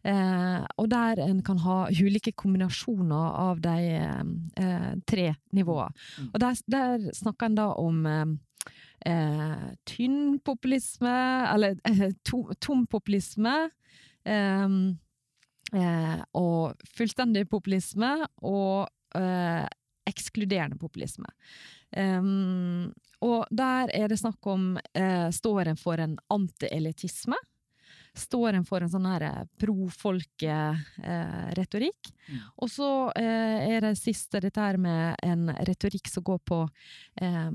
Eh, 0.02 0.64
og 0.76 0.88
der 0.88 1.18
en 1.20 1.42
kan 1.42 1.58
ha 1.58 1.88
ulike 1.90 2.32
kombinasjoner 2.32 3.34
av 3.38 3.60
de 3.60 3.76
eh, 4.56 4.94
tre 5.06 5.34
nivåene. 5.52 5.92
Mm. 6.18 6.30
Og 6.32 6.40
der, 6.40 6.56
der 6.66 7.12
snakker 7.14 7.46
en 7.46 7.54
da 7.54 7.72
om 7.74 8.06
eh, 8.06 9.72
tynn 9.84 10.38
populisme, 10.40 11.46
eller 11.52 11.76
eh, 11.84 12.12
tom 12.60 12.86
populisme. 12.86 13.70
Eh, 14.24 14.68
eh, 15.74 16.22
og 16.34 16.74
fullstendig 16.96 17.48
populisme 17.48 18.24
og 18.42 18.88
ekskluderende 20.08 20.76
populisme. 20.78 21.28
Um, 21.96 22.92
og 23.24 23.46
der 23.50 23.90
er 23.96 24.10
det 24.10 24.18
snakk 24.20 24.44
om 24.46 24.76
eh, 24.94 25.30
Står 25.32 25.70
en 25.72 25.80
for 25.80 26.00
en 26.00 26.18
antielitisme? 26.30 27.38
Står 28.16 28.52
en 28.58 28.64
for 28.68 28.80
en 28.82 28.90
sånn 28.92 29.06
her 29.08 29.22
eh, 29.26 29.44
pro-folke-retorikk. 29.60 32.02
Eh, 32.08 32.14
mm. 32.32 32.38
Og 32.62 32.68
så 32.72 32.90
eh, 33.18 33.58
er 33.74 33.80
det 33.84 34.00
siste 34.00 34.36
dette 34.44 34.60
her 34.62 34.76
med 34.80 35.02
en 35.24 35.42
retorikk 35.68 36.06
som 36.10 36.22
går 36.26 36.40
på 36.48 36.58
eh, 37.22 37.50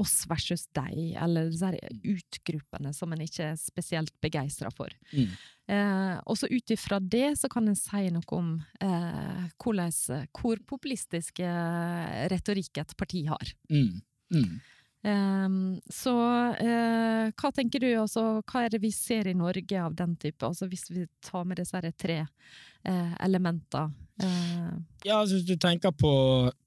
oss 0.00 0.16
versus 0.30 0.62
deg, 0.76 0.96
eller 1.20 1.42
disse 1.52 1.70
utgruppene 2.14 2.90
som 2.96 3.08
en 3.14 3.24
ikke 3.24 3.44
er 3.52 3.58
spesielt 3.60 4.14
begeistra 4.24 4.70
for. 4.74 4.90
Mm. 5.12 5.28
Eh, 5.68 6.16
og 6.24 6.38
så 6.40 6.48
ut 6.48 6.70
ifra 6.72 6.96
det 7.00 7.36
så 7.36 7.48
kan 7.52 7.68
en 7.68 7.76
si 7.76 8.08
noe 8.14 8.24
om 8.32 8.62
eh, 8.80 9.42
hvordan, 9.60 9.92
hvor 10.32 10.56
populistisk 10.64 11.40
eh, 11.44 12.26
retorikk 12.32 12.78
et 12.80 12.96
parti 12.96 13.26
har. 13.28 13.52
Mm. 13.68 14.00
Mm. 14.32 14.60
Um, 15.02 15.80
så 15.94 16.12
uh, 16.58 17.30
hva 17.30 17.50
tenker 17.54 17.84
du, 17.84 17.88
altså, 18.00 18.40
hva 18.42 18.64
er 18.64 18.72
det 18.74 18.80
vi 18.82 18.90
ser 18.90 19.28
i 19.30 19.36
Norge 19.38 19.78
av 19.78 19.94
den 19.94 20.16
type, 20.18 20.42
altså 20.42 20.66
hvis 20.66 20.88
vi 20.90 21.04
tar 21.22 21.46
med 21.46 21.60
disse 21.60 21.82
tre 21.94 22.18
uh, 22.24 23.14
elementene? 23.22 23.94
Uh, 24.18 24.74
ja, 25.06 25.20
altså, 25.20 25.36
hvis 25.36 25.46
du 25.46 25.54
tenker 25.54 25.94
på, 25.94 26.12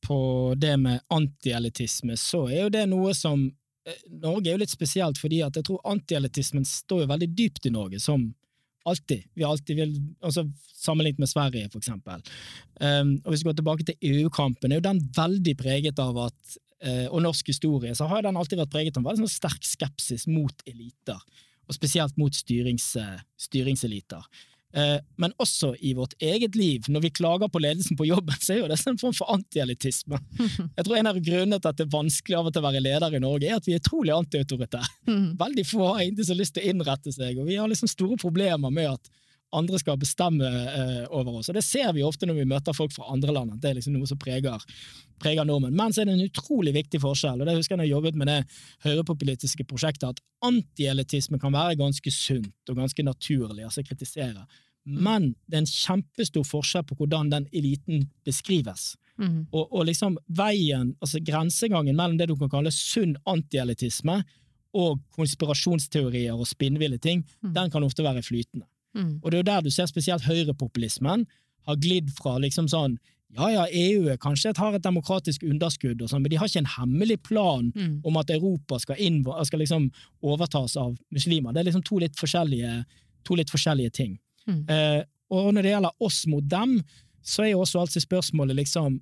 på 0.07 0.19
det 0.55 0.77
med 0.79 1.03
antielitisme, 1.11 2.15
så 2.15 2.45
er 2.47 2.63
jo 2.63 2.71
det 2.77 2.85
noe 2.91 3.11
som 3.17 3.49
Norge 4.21 4.45
er 4.45 4.53
jo 4.53 4.61
litt 4.61 4.71
spesielt, 4.71 5.17
fordi 5.17 5.41
at 5.43 5.57
jeg 5.57 5.65
tror 5.67 5.81
antielitismen 5.89 6.63
står 6.67 7.03
jo 7.03 7.11
veldig 7.11 7.31
dypt 7.35 7.65
i 7.65 7.73
Norge, 7.73 7.99
som 7.99 8.29
alltid. 8.87 9.25
Vi 9.35 9.43
alltid 9.45 9.79
vil, 9.79 9.95
altså 10.23 10.47
Sammenlignet 10.81 11.19
med 11.21 11.29
Sverige, 11.29 11.67
for 11.69 11.77
eksempel. 11.77 12.21
Um, 12.81 13.11
og 13.21 13.33
hvis 13.33 13.43
vi 13.43 13.51
går 13.51 13.57
tilbake 13.59 13.83
til 13.85 14.07
EU-kampen, 14.09 14.71
er 14.71 14.79
jo 14.79 14.85
den 14.87 15.01
veldig 15.13 15.53
preget 15.59 15.99
av 16.01 16.17
at 16.23 16.55
Eh, 16.57 16.70
og 17.13 17.19
norsk 17.21 17.51
historie, 17.51 17.93
så 17.93 18.07
har 18.09 18.23
den 18.25 18.37
alltid 18.39 18.57
vært 18.57 18.71
preget 18.73 18.95
av 18.97 19.05
en 19.05 19.19
sånn 19.19 19.29
sterk 19.29 19.65
skepsis 19.67 20.23
mot 20.25 20.63
eliter, 20.65 21.19
og 21.69 21.77
spesielt 21.77 22.17
mot 22.17 22.33
styrings, 22.35 22.95
eh, 22.97 23.19
styringseliter. 23.39 24.25
Eh, 24.73 24.97
men 25.19 25.33
også 25.41 25.73
i 25.83 25.91
vårt 25.93 26.13
eget 26.23 26.55
liv, 26.55 26.87
når 26.87 27.03
vi 27.05 27.11
klager 27.11 27.49
på 27.51 27.59
ledelsen 27.59 27.97
på 27.99 28.07
jobben, 28.07 28.37
så 28.39 28.53
er 28.53 28.61
jo 28.61 28.69
det 28.71 28.79
en 28.87 28.99
form 29.01 29.15
for 29.15 29.33
antielitisme. 29.33 30.19
Jeg 30.77 30.85
tror 30.87 30.97
En 30.97 31.11
av 31.11 31.19
grunnene 31.19 31.59
til 31.59 31.71
at 31.71 31.79
det 31.79 31.87
er 31.87 31.95
vanskelig 31.95 32.37
av 32.39 32.47
og 32.47 32.55
til 32.55 32.63
å 32.63 32.67
være 32.69 32.83
leder 32.83 33.17
i 33.17 33.23
Norge, 33.23 33.49
er 33.49 33.59
at 33.59 33.67
vi 33.67 33.75
er 33.75 33.83
utrolig 33.83 34.15
antiautoritære. 34.15 35.17
Veldig 35.41 35.65
få 35.67 35.83
har 35.89 36.05
egentlig 36.05 36.29
så 36.29 36.37
lyst 36.37 36.55
til 36.55 36.63
å 36.63 36.71
innrette 36.71 37.11
seg, 37.15 37.39
og 37.39 37.49
vi 37.51 37.59
har 37.59 37.71
liksom 37.71 37.91
store 37.91 38.19
problemer 38.21 38.71
med 38.71 38.93
at 38.93 39.11
andre 39.57 39.79
skal 39.81 39.99
bestemme 39.99 40.47
eh, 40.47 41.03
over 41.09 41.39
oss. 41.39 41.49
Og 41.51 41.57
Det 41.57 41.63
ser 41.65 41.91
vi 41.95 42.05
ofte 42.07 42.27
når 42.29 42.41
vi 42.41 42.47
møter 42.49 42.75
folk 42.75 42.93
fra 42.95 43.09
andre 43.13 43.35
land, 43.35 43.53
at 43.55 43.61
det 43.63 43.71
er 43.71 43.77
liksom 43.79 43.95
noe 43.97 44.09
som 44.09 44.19
preger, 44.21 44.63
preger 45.21 45.47
nordmenn. 45.47 45.75
Men 45.77 45.93
så 45.93 46.03
er 46.03 46.09
det 46.09 46.17
en 46.17 46.25
utrolig 46.29 46.73
viktig 46.77 47.01
forskjell, 47.03 47.41
og 47.41 47.49
det 47.49 47.57
husker 47.57 47.75
jeg 47.75 47.81
når 47.81 47.89
jeg 47.89 47.95
jobbet 47.97 48.19
med 48.21 48.31
det 48.31 48.39
høyrepopulistiske 48.87 49.67
prosjektet, 49.69 50.09
at 50.15 50.47
antielitisme 50.47 51.39
kan 51.41 51.55
være 51.55 51.79
ganske 51.81 52.15
sunt 52.15 52.71
og 52.71 52.83
ganske 52.83 53.07
naturlig, 53.07 53.65
altså 53.67 53.85
kritisere. 53.85 54.45
Men 54.83 55.33
det 55.45 55.59
er 55.59 55.61
en 55.61 55.69
kjempestor 55.69 56.45
forskjell 56.47 56.85
på 56.89 56.97
hvordan 56.97 57.29
den 57.29 57.47
eliten 57.53 58.07
beskrives. 58.25 58.95
Mm. 59.21 59.45
Og, 59.51 59.67
og, 59.67 59.83
liksom 59.85 60.17
veien, 60.33 60.95
altså 61.03 61.21
grensegangen 61.21 61.97
mellom 61.97 62.17
det 62.17 62.31
du 62.31 62.35
kan 62.39 62.49
kalle 62.49 62.71
sunn 62.73 63.13
antielitisme 63.29 64.21
og 64.77 65.01
konspirasjonsteorier 65.13 66.33
og 66.33 66.49
spinnville 66.49 66.97
ting, 67.01 67.25
mm. 67.43 67.53
den 67.53 67.73
kan 67.73 67.85
ofte 67.85 68.05
være 68.05 68.23
flytende. 68.25 68.65
Mm. 68.97 69.19
Og 69.21 69.31
det 69.31 69.37
er 69.37 69.43
jo 69.43 69.49
der 69.51 69.65
du 69.65 69.71
ser 69.73 69.89
spesielt 69.89 70.27
høyrepopulismen 70.27 71.25
har 71.69 71.81
glidd 71.81 72.09
fra 72.17 72.37
liksom 72.41 72.67
sånn 72.71 72.97
ja 73.37 73.47
ja, 73.51 73.65
EU 73.71 74.17
kanskje 74.19 74.51
har 74.57 74.75
et 74.75 74.83
demokratisk 74.83 75.43
underskudd, 75.47 76.01
og 76.03 76.09
sånn, 76.11 76.23
men 76.23 76.33
de 76.33 76.39
har 76.39 76.49
ikke 76.49 76.63
en 76.65 76.73
hemmelig 76.73 77.15
plan 77.23 77.69
mm. 77.71 77.93
om 78.07 78.17
at 78.19 78.33
Europa 78.33 78.79
skal, 78.83 78.99
inn, 78.99 79.21
skal 79.47 79.63
liksom 79.63 79.85
overtas 80.19 80.75
av 80.79 80.97
muslimer. 81.15 81.53
Det 81.53 81.61
er 81.61 81.69
liksom 81.69 81.85
to 81.87 82.01
litt 82.03 82.19
forskjellige, 82.19 82.81
to 83.27 83.37
litt 83.39 83.53
forskjellige 83.53 83.93
ting. 84.01 84.17
Mm. 84.49 84.65
Eh, 84.67 84.99
og 85.31 85.53
når 85.55 85.63
det 85.63 85.73
gjelder 85.75 86.03
oss 86.03 86.19
mot 86.27 86.49
dem, 86.51 86.75
så 87.23 87.45
er 87.45 87.53
jo 87.53 87.63
også 87.63 87.85
alltid 87.85 88.03
spørsmålet 88.03 88.57
liksom 88.57 88.99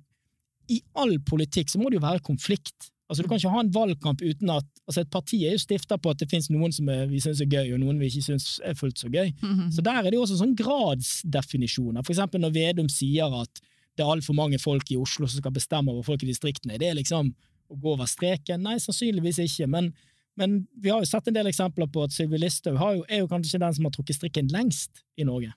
I 0.70 0.78
all 1.02 1.16
politikk 1.26 1.72
så 1.72 1.80
må 1.80 1.90
det 1.90 1.98
jo 1.98 2.06
være 2.06 2.22
konflikt. 2.22 2.89
Altså, 3.10 3.24
Du 3.24 3.28
kan 3.28 3.40
ikke 3.40 3.50
ha 3.50 3.60
en 3.64 3.72
valgkamp 3.74 4.22
uten 4.22 4.52
at 4.54 4.66
altså 4.86 5.02
Et 5.02 5.10
parti 5.10 5.40
er 5.46 5.56
jo 5.56 5.62
stifta 5.62 5.98
på 5.98 6.10
at 6.10 6.18
det 6.18 6.28
finnes 6.30 6.50
noen 6.50 6.72
som 6.72 6.88
er, 6.88 7.06
vi 7.10 7.20
syns 7.22 7.40
er 7.42 7.50
gøy, 7.50 7.72
og 7.74 7.80
noen 7.82 7.98
vi 7.98 8.06
ikke 8.06 8.22
syns 8.22 8.60
er 8.64 8.74
fullt 8.78 8.98
så 8.98 9.10
gøy. 9.10 9.32
Mm 9.42 9.54
-hmm. 9.54 9.70
Så 9.74 9.82
der 9.82 9.98
er 9.98 10.02
det 10.02 10.14
jo 10.14 10.22
også 10.22 10.38
sånn 10.38 10.56
gradsdefinisjoner. 10.56 12.02
For 12.02 12.12
eksempel 12.12 12.40
når 12.40 12.54
Vedum 12.54 12.88
sier 12.88 13.40
at 13.42 13.60
det 13.96 14.04
er 14.04 14.12
altfor 14.12 14.34
mange 14.34 14.58
folk 14.58 14.90
i 14.90 14.96
Oslo 14.96 15.26
som 15.26 15.38
skal 15.38 15.52
bestemme 15.52 15.90
over 15.90 16.02
folk 16.02 16.22
i 16.22 16.26
distriktene. 16.26 16.78
Det 16.78 16.88
er 16.88 16.94
liksom 16.94 17.34
å 17.70 17.76
gå 17.76 17.92
over 17.92 18.06
streken? 18.06 18.62
Nei, 18.62 18.78
sannsynligvis 18.78 19.38
ikke. 19.38 19.66
Men, 19.66 19.92
men 20.36 20.66
vi 20.80 20.90
har 20.90 21.02
jo 21.02 21.10
sett 21.10 21.28
en 21.28 21.34
del 21.34 21.46
eksempler 21.46 21.86
på 21.86 22.02
at 22.02 22.12
Sylvi 22.12 22.38
Listhaug 22.38 23.04
er 23.08 23.18
jo 23.18 23.28
kanskje 23.30 23.58
den 23.58 23.74
som 23.74 23.84
har 23.84 23.90
trukket 23.90 24.16
strikken 24.16 24.50
lengst 24.54 25.04
i 25.16 25.26
Norge. 25.28 25.52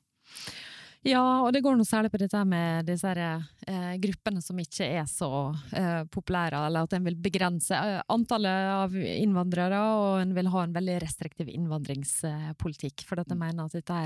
Ja, 1.03 1.23
og 1.43 1.51
det 1.51 1.59
går 1.65 1.75
noe 1.75 1.87
særlig 1.87 2.13
på 2.13 2.19
dette 2.21 2.39
med 2.47 2.87
disse 2.87 3.11
eh, 3.11 3.95
gruppene 3.99 4.39
som 4.43 4.59
ikke 4.61 4.87
er 4.87 5.07
så 5.09 5.29
eh, 5.75 6.03
populære, 6.11 6.61
eller 6.69 6.87
at 6.87 6.95
en 6.95 7.03
vil 7.09 7.17
begrense 7.19 7.75
eh, 7.75 7.99
antallet 8.13 8.69
av 8.71 8.95
innvandrere, 8.95 9.81
og 9.99 10.21
en 10.21 10.31
vil 10.37 10.51
ha 10.53 10.63
en 10.63 10.75
veldig 10.77 10.95
restriktiv 11.03 11.51
innvandringspolitikk. 11.51 13.03
For 13.09 13.19
at 13.19 13.33
en 13.33 13.39
mm. 13.39 13.43
mener 13.43 13.67
at 13.67 13.75
dette 13.75 13.99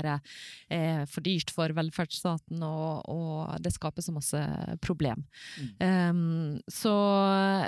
er 0.74 1.06
for 1.10 1.24
dyrt 1.24 1.52
for 1.54 1.72
velferdsstaten, 1.76 2.62
og, 2.66 3.06
og 3.14 3.54
det 3.62 3.72
skaper 3.76 4.04
så 4.04 4.14
masse 4.14 4.42
problem. 4.82 5.22
Mm. 5.58 5.70
Um, 5.78 6.58
så 6.72 6.94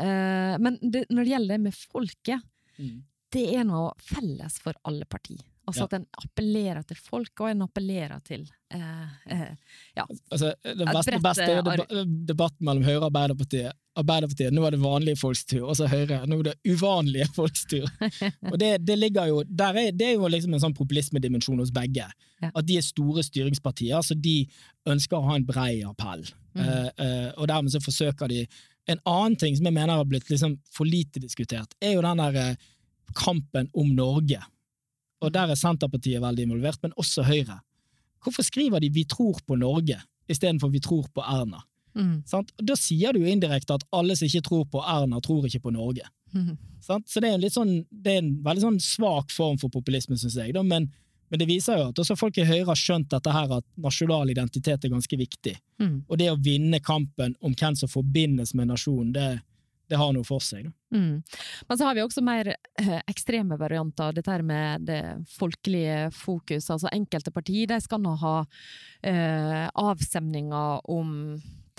eh, 0.00 0.56
Men 0.58 0.78
det, 0.82 1.06
når 1.10 1.22
det 1.22 1.34
gjelder 1.34 1.54
det 1.54 1.62
med 1.68 1.78
folket, 1.94 2.50
mm. 2.78 2.98
det 3.36 3.46
er 3.54 3.66
noe 3.68 3.94
felles 4.02 4.58
for 4.62 4.74
alle 4.88 5.06
partier. 5.06 5.46
Altså 5.70 5.86
ja. 5.86 5.88
at 5.88 5.98
en 6.00 6.06
appellerer 6.24 6.86
til 6.88 6.98
folk, 6.98 7.32
og 7.40 7.50
en 7.50 7.62
appellerer 7.66 8.22
til 8.26 8.42
eh, 8.74 9.12
eh, 9.30 9.76
ja. 9.96 10.06
Altså, 10.30 10.50
det 10.64 10.88
beste, 10.88 11.20
beste 11.22 11.46
er 11.46 11.84
eh, 11.84 12.02
debatten 12.28 12.66
mellom 12.66 12.86
Høyre 12.86 12.98
og 13.00 13.06
Arbeiderpartiet. 13.10 13.78
Arbeiderpartiet, 14.00 14.54
Nå 14.54 14.64
er 14.66 14.74
det 14.74 14.80
vanlige 14.82 15.20
folks 15.20 15.44
tur, 15.46 15.68
og 15.68 15.78
så 15.78 15.86
Høyre. 15.90 16.24
Nå 16.26 16.40
er 16.40 16.50
det 16.50 16.56
uvanlige 16.66 17.28
folks 17.38 17.64
tur. 17.70 17.86
og 18.50 18.58
det, 18.62 18.72
det, 18.86 18.98
ligger 18.98 19.30
jo, 19.30 19.44
er, 19.46 19.80
det 19.94 20.08
er 20.08 20.18
jo 20.18 20.30
liksom 20.30 20.56
en 20.56 20.64
sånn 20.66 20.76
populismedimensjon 20.76 21.62
hos 21.62 21.72
begge. 21.74 22.08
Ja. 22.40 22.50
At 22.50 22.66
de 22.66 22.80
er 22.80 22.86
store 22.86 23.24
styringspartier, 23.26 24.02
så 24.02 24.16
de 24.18 24.42
ønsker 24.90 25.18
å 25.18 25.26
ha 25.28 25.38
en 25.38 25.46
brei 25.46 25.80
appell. 25.86 26.26
Mm. 26.56 26.66
Eh, 26.66 26.90
eh, 27.06 27.30
og 27.36 27.46
dermed 27.50 27.70
så 27.70 27.82
forsøker 27.82 28.30
de 28.30 28.44
En 28.90 28.98
annen 29.06 29.36
ting 29.38 29.54
som 29.54 29.68
jeg 29.68 29.74
mener 29.76 29.94
har 29.94 30.06
blitt 30.08 30.26
liksom 30.32 30.56
for 30.74 30.88
lite 30.88 31.20
diskutert, 31.22 31.76
er 31.78 31.92
jo 31.94 32.00
den 32.02 32.18
der 32.18 32.38
eh, 32.40 32.56
kampen 33.14 33.68
om 33.76 33.92
Norge 33.94 34.40
og 35.20 35.32
der 35.34 35.52
er 35.52 35.58
Senterpartiet 35.58 36.22
veldig 36.22 36.46
involvert, 36.48 36.80
men 36.82 36.94
også 36.96 37.24
Høyre. 37.28 37.60
Hvorfor 38.22 38.44
skriver 38.44 38.80
de 38.80 38.90
'Vi 38.90 39.04
tror 39.04 39.40
på 39.46 39.56
Norge' 39.56 40.00
istedenfor 40.28 40.68
'Vi 40.68 40.80
tror 40.80 41.06
på 41.14 41.20
Erna'? 41.20 41.62
Mm. 41.94 42.22
Da 42.62 42.76
sier 42.78 43.12
du 43.12 43.20
jo 43.20 43.30
indirekte 43.30 43.74
at 43.74 43.84
alle 43.92 44.16
som 44.16 44.28
ikke 44.28 44.46
tror 44.46 44.64
på 44.70 44.82
Erna, 44.86 45.20
tror 45.20 45.46
ikke 45.46 45.64
på 45.66 45.72
Norge. 45.74 46.06
Mm. 46.32 46.56
Så 46.80 47.20
det 47.20 47.28
er, 47.28 47.36
en 47.36 47.50
sånn, 47.50 47.74
det 47.90 48.14
er 48.14 48.22
en 48.22 48.32
veldig 48.44 48.62
sånn 48.62 48.80
svak 48.82 49.30
form 49.34 49.58
for 49.58 49.72
populisme, 49.72 50.16
syns 50.18 50.38
jeg. 50.38 50.54
Da. 50.54 50.62
Men, 50.62 50.88
men, 51.30 51.38
det 51.42 51.48
viser 51.50 51.78
jo 51.78 51.88
at 51.90 51.98
også 51.98 52.16
folk 52.18 52.38
i 52.38 52.46
Høyre 52.46 52.70
har 52.70 52.78
skjønt 52.78 53.10
dette 53.10 53.34
her, 53.34 53.52
at 53.58 53.66
nasjonal 53.76 54.30
identitet 54.30 54.84
er 54.84 54.94
ganske 54.94 55.18
viktig. 55.18 55.56
Mm. 55.82 55.96
Og 56.08 56.18
det 56.18 56.30
å 56.30 56.38
vinne 56.40 56.80
kampen 56.80 57.36
om 57.40 57.54
hvem 57.54 57.78
som 57.78 57.90
forbindes 57.90 58.54
med 58.54 58.70
nasjonen, 58.70 59.12
det, 59.16 59.28
det 59.90 59.98
har 59.98 60.12
noe 60.14 60.26
for 60.26 60.42
seg. 60.44 60.68
Mm. 60.94 61.22
Men 61.68 61.78
så 61.78 61.86
har 61.86 61.96
vi 61.98 62.02
også 62.04 62.22
mer 62.22 62.52
eh, 62.54 62.98
ekstreme 63.10 63.58
varianter, 63.58 64.14
dette 64.14 64.30
her 64.30 64.44
med 64.46 64.86
det 64.86 65.02
folkelige 65.34 66.10
fokus. 66.14 66.70
Altså 66.70 66.92
enkelte 66.94 67.32
partier 67.34 67.70
de 67.70 67.80
skal 67.82 68.02
nå 68.02 68.14
ha 68.22 68.36
eh, 69.02 69.66
avstemninger 69.74 70.86
om 70.90 71.16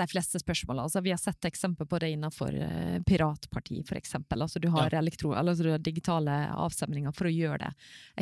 de 0.02 0.08
fleste 0.08 0.40
spørsmålene. 0.42 0.84
Altså, 0.84 1.02
vi 1.02 1.14
har 1.14 1.20
sett 1.22 1.46
eksempel 1.46 1.88
på 1.88 2.00
det 2.02 2.12
innenfor 2.16 2.56
eh, 2.56 3.00
piratparti, 3.08 3.82
eksempel. 3.96 4.42
Altså, 4.42 4.60
du, 4.60 4.68
har 4.74 4.90
ja. 4.92 5.00
elektro, 5.00 5.34
altså, 5.38 5.64
du 5.64 5.72
har 5.72 5.84
digitale 5.84 6.38
avstemninger 6.52 7.16
for 7.16 7.30
å 7.30 7.34
gjøre 7.34 7.64
det 7.66 7.72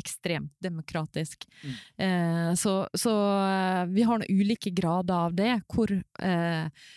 ekstremt 0.02 0.54
demokratisk. 0.64 1.48
Mm. 1.64 1.76
Eh, 2.06 2.54
så, 2.60 2.76
så 2.94 3.16
eh, 3.42 3.84
vi 3.94 4.06
har 4.08 4.22
noen 4.22 4.42
ulike 4.42 4.74
grader 4.76 5.30
av 5.30 5.38
det, 5.38 5.54
hvor 5.72 5.94
eh, 5.94 6.90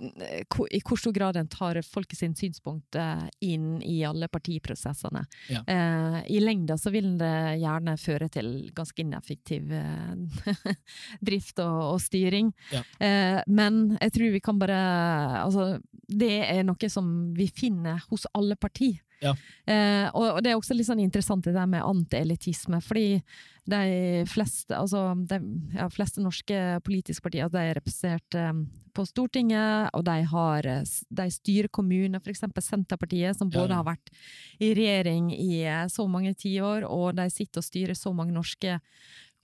i 0.00 0.80
hvor 0.80 0.98
stor 0.98 1.12
grad 1.12 1.36
en 1.36 1.48
tar 1.50 1.80
folket 1.84 2.18
sin 2.18 2.34
synspunkt 2.36 2.96
inn 3.44 3.82
i 3.82 4.00
alle 4.06 4.28
partiprosessene. 4.32 5.24
Ja. 5.50 5.62
Eh, 5.66 6.18
I 6.36 6.40
lengda 6.40 6.78
så 6.78 6.92
vil 6.94 7.12
det 7.20 7.60
gjerne 7.60 7.96
føre 8.00 8.28
til 8.32 8.50
ganske 8.76 9.02
ineffektiv 9.04 9.72
eh, 9.76 10.54
drift 11.28 11.60
og, 11.62 11.78
og 11.94 12.00
styring. 12.02 12.52
Ja. 12.72 12.82
Eh, 12.98 13.40
men 13.50 13.98
jeg 13.98 14.16
tror 14.16 14.34
vi 14.34 14.42
kan 14.44 14.60
bare 14.60 14.80
Altså, 15.40 15.78
det 16.08 16.32
er 16.46 16.64
noe 16.66 16.90
som 16.92 17.06
vi 17.36 17.48
finner 17.54 18.00
hos 18.10 18.26
alle 18.36 18.56
partier. 18.60 19.00
Ja. 19.20 19.34
Eh, 19.68 20.06
og, 20.16 20.26
og, 20.36 20.42
det 20.42 20.52
er 20.52 20.58
også 20.58 20.74
litt 20.76 20.88
sånn 20.88 21.02
interessant 21.04 21.44
det 21.44 21.54
der 21.56 21.68
med 21.68 21.84
antielitisme, 21.84 22.80
fordi 22.84 23.20
de 23.70 24.24
fleste, 24.28 24.74
altså, 24.74 25.10
de 25.28 25.38
ja, 25.76 25.86
fleste 25.92 26.22
norske 26.24 26.80
politiske 26.86 27.24
partier 27.26 27.50
de 27.52 27.60
er 27.60 27.76
representert 27.78 28.38
eh, 28.38 28.52
på 28.96 29.06
Stortinget, 29.06 29.92
og 29.94 30.04
de, 30.08 30.16
har, 30.32 30.68
de 31.20 31.26
styrer 31.30 31.70
kommuner, 31.72 32.22
f.eks. 32.22 32.46
Senterpartiet, 32.64 33.36
som 33.38 33.52
både 33.52 33.74
ja. 33.74 33.80
har 33.80 33.90
vært 33.92 34.12
i 34.58 34.72
regjering 34.76 35.30
i 35.36 35.62
eh, 35.62 35.86
så 35.92 36.08
mange 36.10 36.34
tiår, 36.34 36.88
og 36.88 37.12
de 37.20 37.28
sitter 37.32 37.62
og 37.62 37.68
styrer 37.68 37.98
så 37.98 38.14
mange 38.16 38.34
norske 38.36 38.80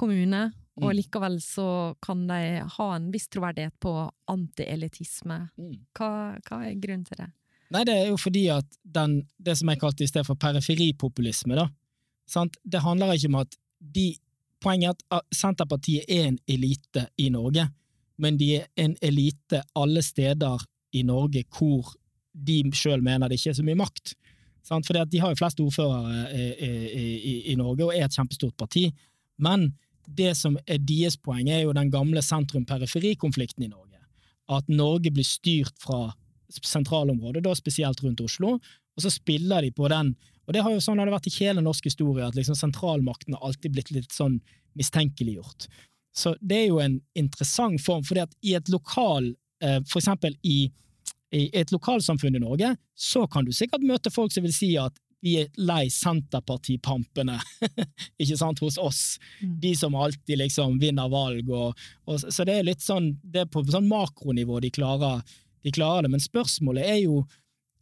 kommuner. 0.00 0.52
Mm. 0.76 0.84
Og 0.84 0.92
likevel 0.98 1.38
så 1.40 1.68
kan 2.04 2.26
de 2.28 2.60
ha 2.74 2.88
en 2.96 3.08
viss 3.12 3.30
troverdighet 3.32 3.76
på 3.80 3.94
antielitisme. 4.32 5.46
Mm. 5.56 5.74
Hva, 5.96 6.10
hva 6.48 6.64
er 6.66 6.80
grunnen 6.80 7.06
til 7.08 7.22
det? 7.22 7.30
Nei, 7.74 7.82
det 7.88 7.94
er 7.94 8.10
jo 8.12 8.18
fordi 8.20 8.46
at 8.54 8.78
den, 8.82 9.20
det 9.42 9.56
som 9.58 9.70
jeg 9.72 9.80
kalte 9.80 10.04
i 10.04 10.10
sted 10.10 10.26
for 10.26 10.38
periferipopulisme, 10.38 11.56
da, 11.58 11.66
sant? 12.30 12.58
det 12.64 12.84
handler 12.84 13.16
ikke 13.16 13.32
om 13.32 13.40
at 13.42 13.56
de 13.78 14.12
poenget 14.62 15.02
er 15.10 15.20
at 15.20 15.34
Senterpartiet 15.34 16.06
er 16.08 16.30
en 16.30 16.38
elite 16.48 17.08
i 17.20 17.28
Norge, 17.34 17.66
men 18.22 18.38
de 18.40 18.54
er 18.60 18.68
en 18.80 18.96
elite 19.04 19.60
alle 19.76 20.02
steder 20.02 20.62
i 20.96 21.02
Norge 21.04 21.44
hvor 21.52 21.92
de 22.32 22.62
sjøl 22.76 23.02
mener 23.04 23.28
det 23.28 23.38
ikke 23.40 23.52
er 23.52 23.58
så 23.58 23.64
mye 23.66 23.78
makt. 23.78 24.14
Sant? 24.66 24.86
Fordi 24.86 25.04
de 25.12 25.20
har 25.22 25.32
jo 25.32 25.38
flest 25.40 25.60
ordførere 25.62 26.24
i, 26.32 26.46
i, 26.66 26.70
i, 27.16 27.34
i 27.52 27.56
Norge 27.58 27.86
og 27.86 27.94
er 27.94 28.06
et 28.06 28.16
kjempestort 28.16 28.56
parti. 28.58 28.88
Men 29.38 29.70
det 30.06 30.34
som 30.38 30.56
er 30.66 30.82
deres 30.82 31.16
poeng, 31.18 31.48
er 31.50 31.64
jo 31.64 31.74
den 31.76 31.90
gamle 31.90 32.22
sentrum-periferi-konflikten 32.22 33.66
i 33.66 33.70
Norge. 33.70 34.00
At 34.52 34.68
Norge 34.70 35.10
blir 35.10 35.26
styrt 35.26 35.74
fra 35.82 36.14
sentralområdet, 36.50 37.44
da 37.44 37.54
spesielt 37.56 38.02
rundt 38.04 38.22
Oslo, 38.24 38.56
og 38.96 39.04
så 39.04 39.12
spiller 39.12 39.66
de 39.66 39.72
på 39.74 39.88
den 39.92 40.14
Og 40.46 40.54
det 40.54 40.62
har 40.62 40.70
jo 40.70 40.78
sånn 40.78 41.00
har 41.00 41.08
det 41.08 41.14
vært 41.16 41.26
i 41.26 41.38
hele 41.40 41.62
norsk 41.64 41.88
historie, 41.88 42.22
at 42.22 42.36
liksom 42.38 42.54
sentralmakten 42.54 43.34
har 43.34 43.48
alltid 43.48 43.72
blitt 43.74 43.88
litt 43.90 44.12
sånn 44.14 44.36
mistenkeliggjort. 44.78 45.66
Så 46.14 46.36
det 46.38 46.60
er 46.60 46.68
jo 46.68 46.78
en 46.78 47.00
interessant 47.18 47.82
form, 47.82 48.04
fordi 48.06 48.22
at 48.22 48.36
i 48.46 48.54
et 48.54 48.70
lokal, 48.70 49.32
eh, 49.58 49.80
for 49.90 49.98
eksempel 49.98 50.36
i, 50.46 50.70
i 51.34 51.48
et 51.50 51.74
lokalsamfunn 51.74 52.38
i 52.38 52.44
Norge, 52.44 52.76
så 52.94 53.24
kan 53.26 53.44
du 53.44 53.50
sikkert 53.50 53.82
møte 53.82 54.12
folk 54.14 54.30
som 54.30 54.46
vil 54.46 54.54
si 54.54 54.70
at 54.78 54.94
vi 55.24 55.34
er 55.40 55.50
lei 55.58 55.88
Senterpartipampene, 55.90 57.38
ikke 58.22 58.38
sant, 58.38 58.60
hos 58.62 58.78
oss. 58.78 59.02
Mm. 59.40 59.56
De 59.64 59.72
som 59.78 59.96
alltid 59.98 60.38
liksom 60.44 60.78
vinner 60.78 61.10
valg. 61.10 61.50
Og, 61.50 61.86
og, 62.06 62.22
så 62.22 62.46
det 62.46 62.60
er 62.60 62.68
litt 62.68 62.84
sånn, 62.84 63.14
det 63.24 63.44
er 63.44 63.50
på 63.50 63.64
sånn 63.66 63.88
makronivå 63.90 64.60
de 64.62 64.70
klarer, 64.76 65.24
de 65.66 65.72
klarer 65.74 66.06
det. 66.06 66.12
Men 66.14 66.22
spørsmålet 66.22 66.86
er 66.86 67.00
jo, 67.02 67.24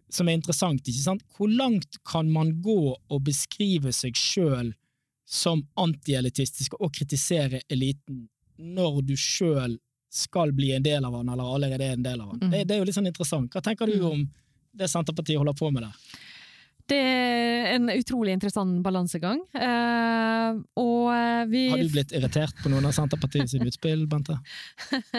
som 0.09 0.29
er 0.31 0.39
interessant, 0.39 0.81
ikke 0.89 1.05
sant, 1.05 1.25
hvor 1.37 1.51
langt 1.53 1.99
kan 2.09 2.31
man 2.33 2.55
gå 2.65 2.79
og 2.97 3.19
beskrive 3.27 3.93
seg 3.93 4.17
sjøl 4.17 4.73
som 5.29 5.63
antielitistisk 5.81 6.77
og 6.81 6.93
kritisere 6.97 7.61
eliten 7.73 8.27
når 8.61 9.03
du 9.09 9.15
sjøl 9.19 9.79
skal 10.15 10.53
bli 10.55 10.71
en 10.77 10.85
del 10.85 11.05
av 11.05 11.17
den, 11.17 11.31
eller 11.33 11.55
allerede 11.57 11.89
er 11.89 11.97
en 11.99 12.05
del 12.07 12.21
av 12.23 12.33
den? 12.35 12.45
Mm. 12.47 12.51
Det, 12.53 12.65
det 12.69 12.75
er 12.77 12.83
jo 12.83 12.89
litt 12.89 12.97
sånn 12.97 13.09
interessant. 13.11 13.51
Hva 13.53 13.63
tenker 13.67 13.91
du 13.91 13.97
Mm. 13.99 14.11
om 14.13 14.21
det 14.75 14.89
Senterpartiet 14.91 15.39
holder 15.41 15.57
på 15.59 15.73
med 15.75 15.83
der? 15.83 15.97
Det 16.85 16.99
er 17.01 17.71
en 17.75 17.89
utrolig 17.89 18.35
interessant 18.37 18.83
balansegang. 18.85 19.39
Uh, 19.57 20.61
og 20.77 21.07
eh, 21.15 21.45
vi 21.49 21.63
Har 21.73 21.81
du 21.81 21.95
blitt 21.95 22.13
irritert 22.13 22.59
på 22.61 22.69
noen 22.73 22.85
av 22.85 22.93
Senterpartiet 22.93 23.49
sine 23.49 23.71
utspill, 23.71 24.05
Bente? 24.11 24.37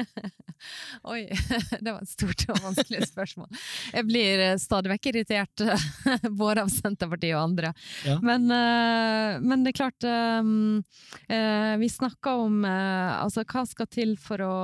Oi, 1.12 1.24
det 1.82 1.90
var 1.90 2.04
et 2.04 2.12
stort 2.12 2.46
og 2.54 2.62
vanskelig 2.68 3.08
spørsmål. 3.10 3.50
Jeg 3.96 4.08
blir 4.08 4.44
eh, 4.46 4.60
stadig 4.62 4.94
vekk 4.94 5.10
irritert, 5.14 5.66
både 6.44 6.68
av 6.68 6.70
Senterpartiet 6.74 7.34
og 7.34 7.42
andre. 7.48 7.74
Ja. 8.06 8.20
Men, 8.22 8.46
uh, 8.52 9.42
men 9.42 9.66
det 9.66 9.74
er 9.74 9.80
klart 9.82 10.06
um, 10.06 10.84
uh, 11.32 11.74
Vi 11.82 11.90
snakker 11.92 12.46
om 12.46 12.62
altså, 12.66 13.42
hva 13.42 13.66
skal 13.66 13.90
til 13.90 14.16
for 14.22 14.46
å 14.46 14.56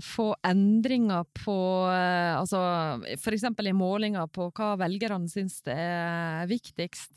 få 0.00 0.30
endringer 0.46 1.26
på 1.36 1.56
eh, 1.92 2.34
altså, 2.38 2.60
eksempel 3.36 3.68
i 3.68 3.76
målinger 3.76 4.30
på 4.32 4.48
hva 4.56 4.74
velgerne 4.80 5.28
syns 5.28 5.60
det 5.66 5.76
er 5.76 6.46
viktigst. 6.50 7.12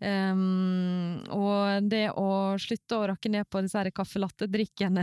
Um, 0.00 1.18
og 1.28 1.84
det 1.92 2.06
å 2.16 2.56
slutte 2.56 2.96
å 2.96 3.08
rakke 3.10 3.28
ned 3.28 3.44
på 3.52 3.60
disse 3.60 3.82
caffè 3.92 4.22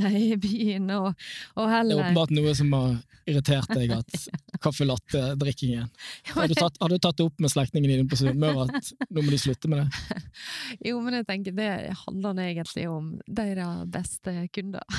i 0.18 0.32
byen, 0.42 0.90
og, 0.96 1.12
og 1.54 1.70
Det 1.70 1.78
er 1.78 2.02
åpenbart 2.02 2.34
noe 2.34 2.56
som 2.58 2.74
har 2.74 2.96
irritert 3.30 3.70
deg, 3.78 3.94
at 3.94 4.26
kaffelattedrikkingen. 4.66 5.90
Har, 6.34 6.50
du 6.50 6.58
tatt- 6.58 6.82
har 6.82 6.90
du 6.90 6.98
tatt 6.98 7.18
det 7.20 7.28
opp 7.30 7.38
med 7.46 7.54
slektningene 7.54 7.94
dine 7.94 8.10
på 8.10 8.18
Sunnmøre 8.18 8.66
at 8.72 8.94
nå 9.12 9.22
må 9.22 9.30
de 9.30 9.42
slutte 9.42 9.70
med 9.70 9.86
det? 9.86 10.22
Jo, 10.90 10.98
men 11.06 11.20
jeg 11.20 11.30
tenker 11.30 11.58
det 11.58 11.72
handler 12.06 12.42
egentlig 12.48 12.88
om 12.90 13.14
deres 13.28 13.86
beste 13.94 14.34
kunder. 14.54 14.98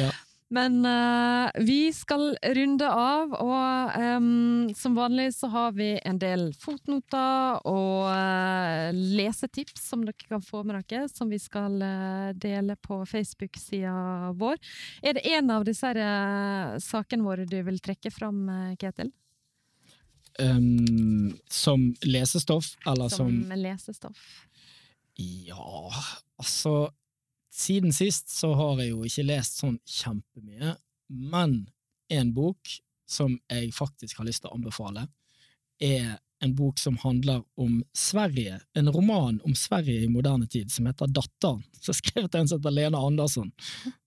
Ja. 0.00 0.12
Men 0.54 0.86
uh, 0.86 1.50
vi 1.66 1.92
skal 1.92 2.36
runde 2.54 2.86
av, 2.90 3.32
og 3.42 3.96
um, 3.98 4.68
som 4.76 4.94
vanlig 4.94 5.32
så 5.34 5.48
har 5.50 5.74
vi 5.74 5.88
en 6.06 6.20
del 6.22 6.46
fotnoter 6.60 7.58
og 7.66 8.06
uh, 8.06 8.94
lesetips 8.94 9.88
som 9.88 10.04
dere 10.06 10.28
kan 10.28 10.44
få 10.44 10.62
med 10.62 10.78
dere, 10.78 11.08
som 11.10 11.32
vi 11.32 11.40
skal 11.42 11.82
uh, 11.82 12.30
dele 12.38 12.78
på 12.78 13.00
Facebook-sida 13.08 14.30
vår. 14.38 14.62
Er 15.02 15.18
det 15.18 15.26
en 15.34 15.50
av 15.56 15.66
disse 15.66 15.90
sakene 16.86 17.26
våre 17.26 17.48
du 17.50 17.58
vil 17.66 17.82
trekke 17.82 18.14
fram, 18.14 18.46
Ketil? 18.78 19.10
Um, 20.38 21.34
som 21.50 21.92
lesestoff, 22.02 22.76
eller 22.86 23.10
Som 23.10 23.42
som 23.42 23.58
lesestoff? 23.58 24.22
Ja, 25.18 25.90
altså 26.38 26.90
Siden 27.54 27.92
sist 27.94 28.32
så 28.34 28.50
har 28.58 28.80
jeg 28.82 28.90
jo 28.90 29.04
ikke 29.06 29.28
lest 29.28 29.60
sånn 29.60 29.76
kjempemye, 29.86 30.72
men 31.06 31.60
en 32.10 32.32
bok 32.34 32.72
som 33.06 33.36
jeg 33.50 33.68
faktisk 33.76 34.18
har 34.18 34.26
lyst 34.26 34.42
til 34.42 34.50
å 34.50 34.56
anbefale, 34.56 35.04
er 35.78 36.16
en 36.42 36.54
bok 36.58 36.80
som 36.82 36.96
handler 37.04 37.44
om 37.60 37.76
Sverige, 37.96 38.58
en 38.74 38.90
roman 38.92 39.38
om 39.46 39.54
Sverige 39.54 40.02
i 40.02 40.08
moderne 40.10 40.48
tid, 40.50 40.72
som 40.72 40.88
heter 40.90 41.12
Datteren, 41.14 41.62
som 41.78 41.92
er 41.94 41.98
skrevet 42.00 42.34
av 42.34 42.42
en 42.42 42.50
som 42.50 42.58
heter 42.58 42.74
Lena 42.74 43.04
Andersson, 43.06 43.52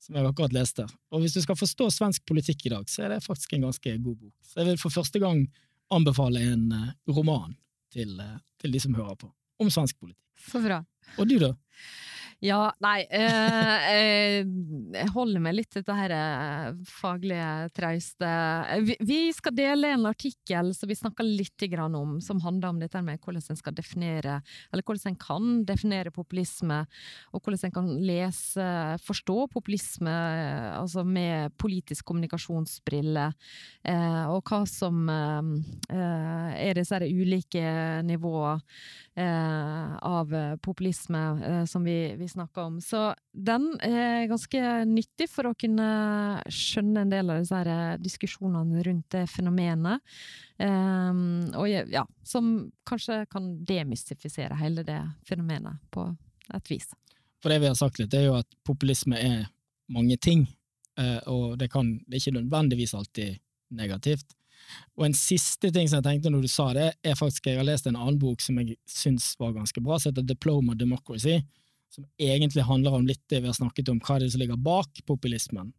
som 0.03 0.19
jeg 0.19 0.27
akkurat 0.27 0.57
leste. 0.57 0.85
Og 1.15 1.23
hvis 1.23 1.37
du 1.37 1.41
skal 1.45 1.57
forstå 1.59 1.87
svensk 1.95 2.27
politikk 2.27 2.67
i 2.67 2.73
dag, 2.75 2.91
så 2.91 3.05
er 3.05 3.15
det 3.15 3.23
faktisk 3.25 3.55
en 3.55 3.69
ganske 3.69 3.95
god 3.95 4.19
bok. 4.19 4.35
Så 4.43 4.59
jeg 4.59 4.73
vil 4.73 4.83
for 4.83 4.97
første 4.99 5.23
gang 5.23 5.45
anbefale 5.93 6.43
en 6.51 6.67
eh, 6.75 6.93
roman 7.15 7.55
til, 7.95 8.17
eh, 8.19 8.37
til 8.59 8.75
de 8.75 8.83
som 8.83 8.99
hører 8.99 9.15
på, 9.23 9.31
om 9.63 9.71
svensk 9.71 9.95
politikk. 10.03 10.23
Så 10.51 10.61
bra. 10.61 10.83
Og 11.17 11.31
du, 11.31 11.39
da? 11.41 11.55
Ja, 12.37 12.67
nei 12.85 12.99
eh, 13.09 13.85
eh, 13.89 14.43
Jeg 14.93 15.09
holder 15.15 15.41
meg 15.41 15.55
litt 15.57 15.71
til 15.73 15.81
dette 15.81 15.95
her 15.97 16.11
eh, 16.13 16.75
faglige 16.85 17.47
trauste. 17.73 18.29
Eh, 18.75 18.91
Vi, 19.01 19.17
skal 19.33 19.55
dele 19.57 19.89
en 19.95 20.05
artikkel 20.05 20.69
som 20.77 20.89
vi 20.89 20.97
snakker 20.99 21.25
litt 21.25 21.65
om, 21.81 22.19
som 22.21 22.41
handler 22.43 22.69
om 22.69 22.79
dette 22.79 23.01
med 23.01 23.17
hvordan 23.23 23.41
en 23.41 23.57
skal 23.57 23.73
definere, 23.73 24.41
eller 24.71 24.85
hvordan 24.85 25.15
en 25.15 25.17
kan 25.17 25.47
definere 25.65 26.13
populisme, 26.13 26.83
og 27.33 27.41
hvordan 27.41 27.71
en 27.71 27.73
kan 27.73 27.89
lese, 28.05 28.67
forstå 29.01 29.47
populisme 29.55 30.13
eh, 30.13 30.77
altså 30.77 31.03
med 31.03 31.57
politisk 31.57 32.05
kommunikasjonsbrille, 32.05 33.31
eh, 33.81 34.23
og 34.29 34.45
hva 34.45 34.61
som 34.69 35.09
eh, 35.09 35.51
eh, 35.89 36.69
er 36.69 36.77
disse 36.77 37.01
ulike 37.01 37.65
nivåer 38.05 38.61
eh, 39.17 39.97
av 40.05 40.37
populisme 40.61 41.25
eh, 41.41 41.65
som 41.65 41.83
vi, 41.87 42.13
vi 42.19 42.26
snakker 42.29 42.67
om. 42.67 42.77
Så 42.81 43.11
den 43.31 43.69
er 43.85 44.27
ganske 44.29 44.61
nyttig 44.89 45.29
for 45.31 45.49
å 45.49 45.55
kunne 45.57 45.87
skjønne 46.51 47.05
en 47.05 47.13
del 47.13 47.33
av 47.33 47.41
disse 47.41 47.57
her 47.57 47.71
eh, 47.73 47.97
diskusjonene 48.01 48.83
rundt 48.87 49.09
det 49.15 49.25
fenomenet. 49.31 50.15
Um, 50.57 51.49
og 51.53 51.67
ja, 51.69 52.01
som 52.25 52.71
kanskje 52.87 53.23
kan 53.29 53.51
demystifisere 53.67 54.57
hele 54.57 54.85
det 54.87 55.01
fenomenet 55.27 55.83
på 55.93 56.07
et 56.55 56.71
vis. 56.71 56.89
For 57.43 57.53
det 57.53 57.61
vi 57.61 57.69
har 57.69 57.77
sagt 57.77 57.99
litt, 58.01 58.09
det 58.11 58.23
er 58.23 58.31
jo 58.31 58.39
at 58.39 58.49
populisme 58.65 59.19
er 59.19 59.45
mange 59.93 60.17
ting, 60.17 60.47
eh, 60.99 61.19
og 61.29 61.57
det, 61.61 61.69
kan, 61.73 61.93
det 62.07 62.17
er 62.17 62.23
ikke 62.23 62.39
nødvendigvis 62.39 62.95
alltid 62.97 63.37
negativt. 63.77 64.33
Og 64.97 65.05
en 65.07 65.15
siste 65.15 65.69
ting 65.73 65.87
som 65.87 66.01
jeg 66.01 66.07
tenkte 66.07 66.31
når 66.33 66.45
du 66.45 66.51
sa 66.51 66.71
det, 66.75 66.89
er 67.05 67.17
faktisk 67.19 67.47
jeg 67.47 67.59
har 67.59 67.67
lest 67.67 67.87
en 67.87 67.97
annen 67.97 68.19
bok 68.21 68.41
som 68.43 68.57
jeg 68.61 68.77
syns 68.89 69.35
var 69.39 69.55
ganske 69.55 69.83
bra, 69.83 69.99
som 69.99 70.11
heter 70.11 70.25
Diploma 70.27 70.75
Democracy, 70.77 71.39
som 71.97 72.05
egentlig 72.21 72.63
handler 72.63 72.93
om 72.93 73.07
litt 73.07 73.23
det 73.29 73.41
vi 73.41 73.49
har 73.49 73.57
snakket 73.57 73.89
om, 73.89 73.99
hva 73.99 74.15
er 74.15 74.25
det 74.25 74.31
som 74.31 74.41
ligger 74.41 74.59
bak 74.61 74.99
populismen. 75.09 75.73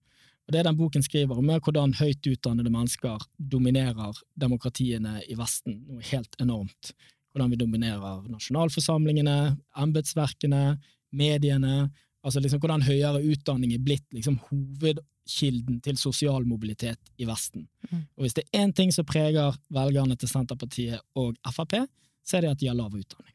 Og 0.49 0.53
Det 0.53 0.65
den 0.65 0.79
boken 0.79 1.05
skriver 1.05 1.39
om, 1.39 1.51
er 1.51 1.61
hvordan 1.61 1.93
høyt 1.95 2.27
utdannede 2.27 2.73
mennesker 2.73 3.23
dominerer 3.37 4.17
demokratiene 4.35 5.21
i 5.29 5.37
Vesten 5.39 5.83
noe 5.87 6.03
helt 6.11 6.35
enormt. 6.41 6.95
Hvordan 7.31 7.53
vi 7.53 7.61
dominerer 7.61 8.25
nasjonalforsamlingene, 8.33 9.59
embetsverkene, 9.77 10.79
mediene. 11.13 11.91
altså 12.25 12.41
liksom 12.41 12.61
Hvordan 12.61 12.83
høyere 12.83 13.23
utdanning 13.23 13.75
er 13.75 13.85
blitt 13.85 14.09
liksom 14.11 14.41
hovedkilden 14.49 15.83
til 15.85 15.97
sosial 15.97 16.49
mobilitet 16.49 17.13
i 17.19 17.29
Vesten. 17.29 17.69
Mm. 17.91 18.09
Og 18.17 18.25
Hvis 18.25 18.35
det 18.35 18.49
er 18.49 18.65
én 18.65 18.73
ting 18.73 18.91
som 18.91 19.05
preger 19.05 19.55
velgerne 19.71 20.17
til 20.17 20.29
Senterpartiet 20.29 21.01
og 21.15 21.37
Frp, 21.45 21.85
så 22.25 22.37
er 22.37 22.41
det 22.41 22.51
at 22.51 22.59
de 22.59 22.73
har 22.73 22.75
lav 22.75 22.97
utdanning. 22.97 23.35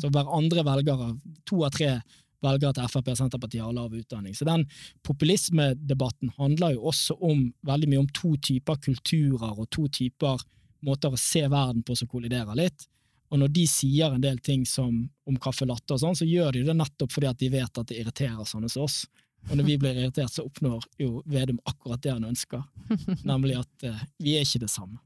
Så 0.00 0.08
hver 0.08 0.30
andre 0.32 0.64
velgere, 0.64 1.12
to 1.44 1.64
av 1.66 1.74
tre 1.74 2.00
velgere 2.42 2.76
til 2.76 2.88
Frp 2.90 3.12
og 3.12 3.18
Senterpartiet 3.18 3.64
har 3.64 3.74
lav 3.76 3.94
utdanning. 3.96 4.34
Så 4.36 4.46
den 4.48 4.64
populismedebatten 5.06 6.32
handler 6.38 6.76
jo 6.76 6.88
også 6.92 7.16
om 7.20 7.48
veldig 7.66 7.90
mye 7.90 8.02
om 8.04 8.10
to 8.14 8.34
typer 8.36 8.80
kulturer 8.82 9.52
og 9.52 9.68
to 9.74 9.88
typer 9.92 10.42
måter 10.82 11.14
å 11.14 11.20
se 11.20 11.44
verden 11.46 11.84
på 11.86 11.96
som 11.98 12.10
kolliderer 12.10 12.58
litt. 12.58 12.88
Og 13.32 13.40
når 13.40 13.52
de 13.56 13.64
sier 13.70 14.12
en 14.12 14.20
del 14.20 14.38
ting 14.44 14.66
som 14.68 14.92
om 15.28 15.36
caffè 15.40 15.64
latte 15.68 15.94
og 15.94 16.02
sånn, 16.02 16.18
så 16.18 16.28
gjør 16.28 16.58
de 16.58 16.66
det 16.66 16.76
nettopp 16.76 17.14
fordi 17.14 17.30
at 17.30 17.40
de 17.40 17.48
vet 17.54 17.80
at 17.80 17.88
det 17.88 18.00
irriterer 18.02 18.44
sånne 18.48 18.68
som 18.72 18.84
oss. 18.84 19.04
Og 19.50 19.56
når 19.56 19.66
vi 19.66 19.78
blir 19.80 19.96
irritert, 19.96 20.30
så 20.30 20.44
oppnår 20.46 20.84
jo 21.02 21.22
Vedum 21.26 21.58
akkurat 21.66 22.02
det 22.04 22.12
han 22.12 22.28
ønsker, 22.28 22.62
nemlig 23.30 23.56
at 23.62 23.88
uh, 23.88 24.04
vi 24.22 24.36
er 24.36 24.46
ikke 24.46 24.62
det 24.66 24.70
samme. 24.70 25.00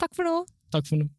Takk 0.00 0.16
for 0.16 0.26
nå! 0.26 0.40
Takk 0.74 0.88
for 0.88 1.02
nå. 1.02 1.10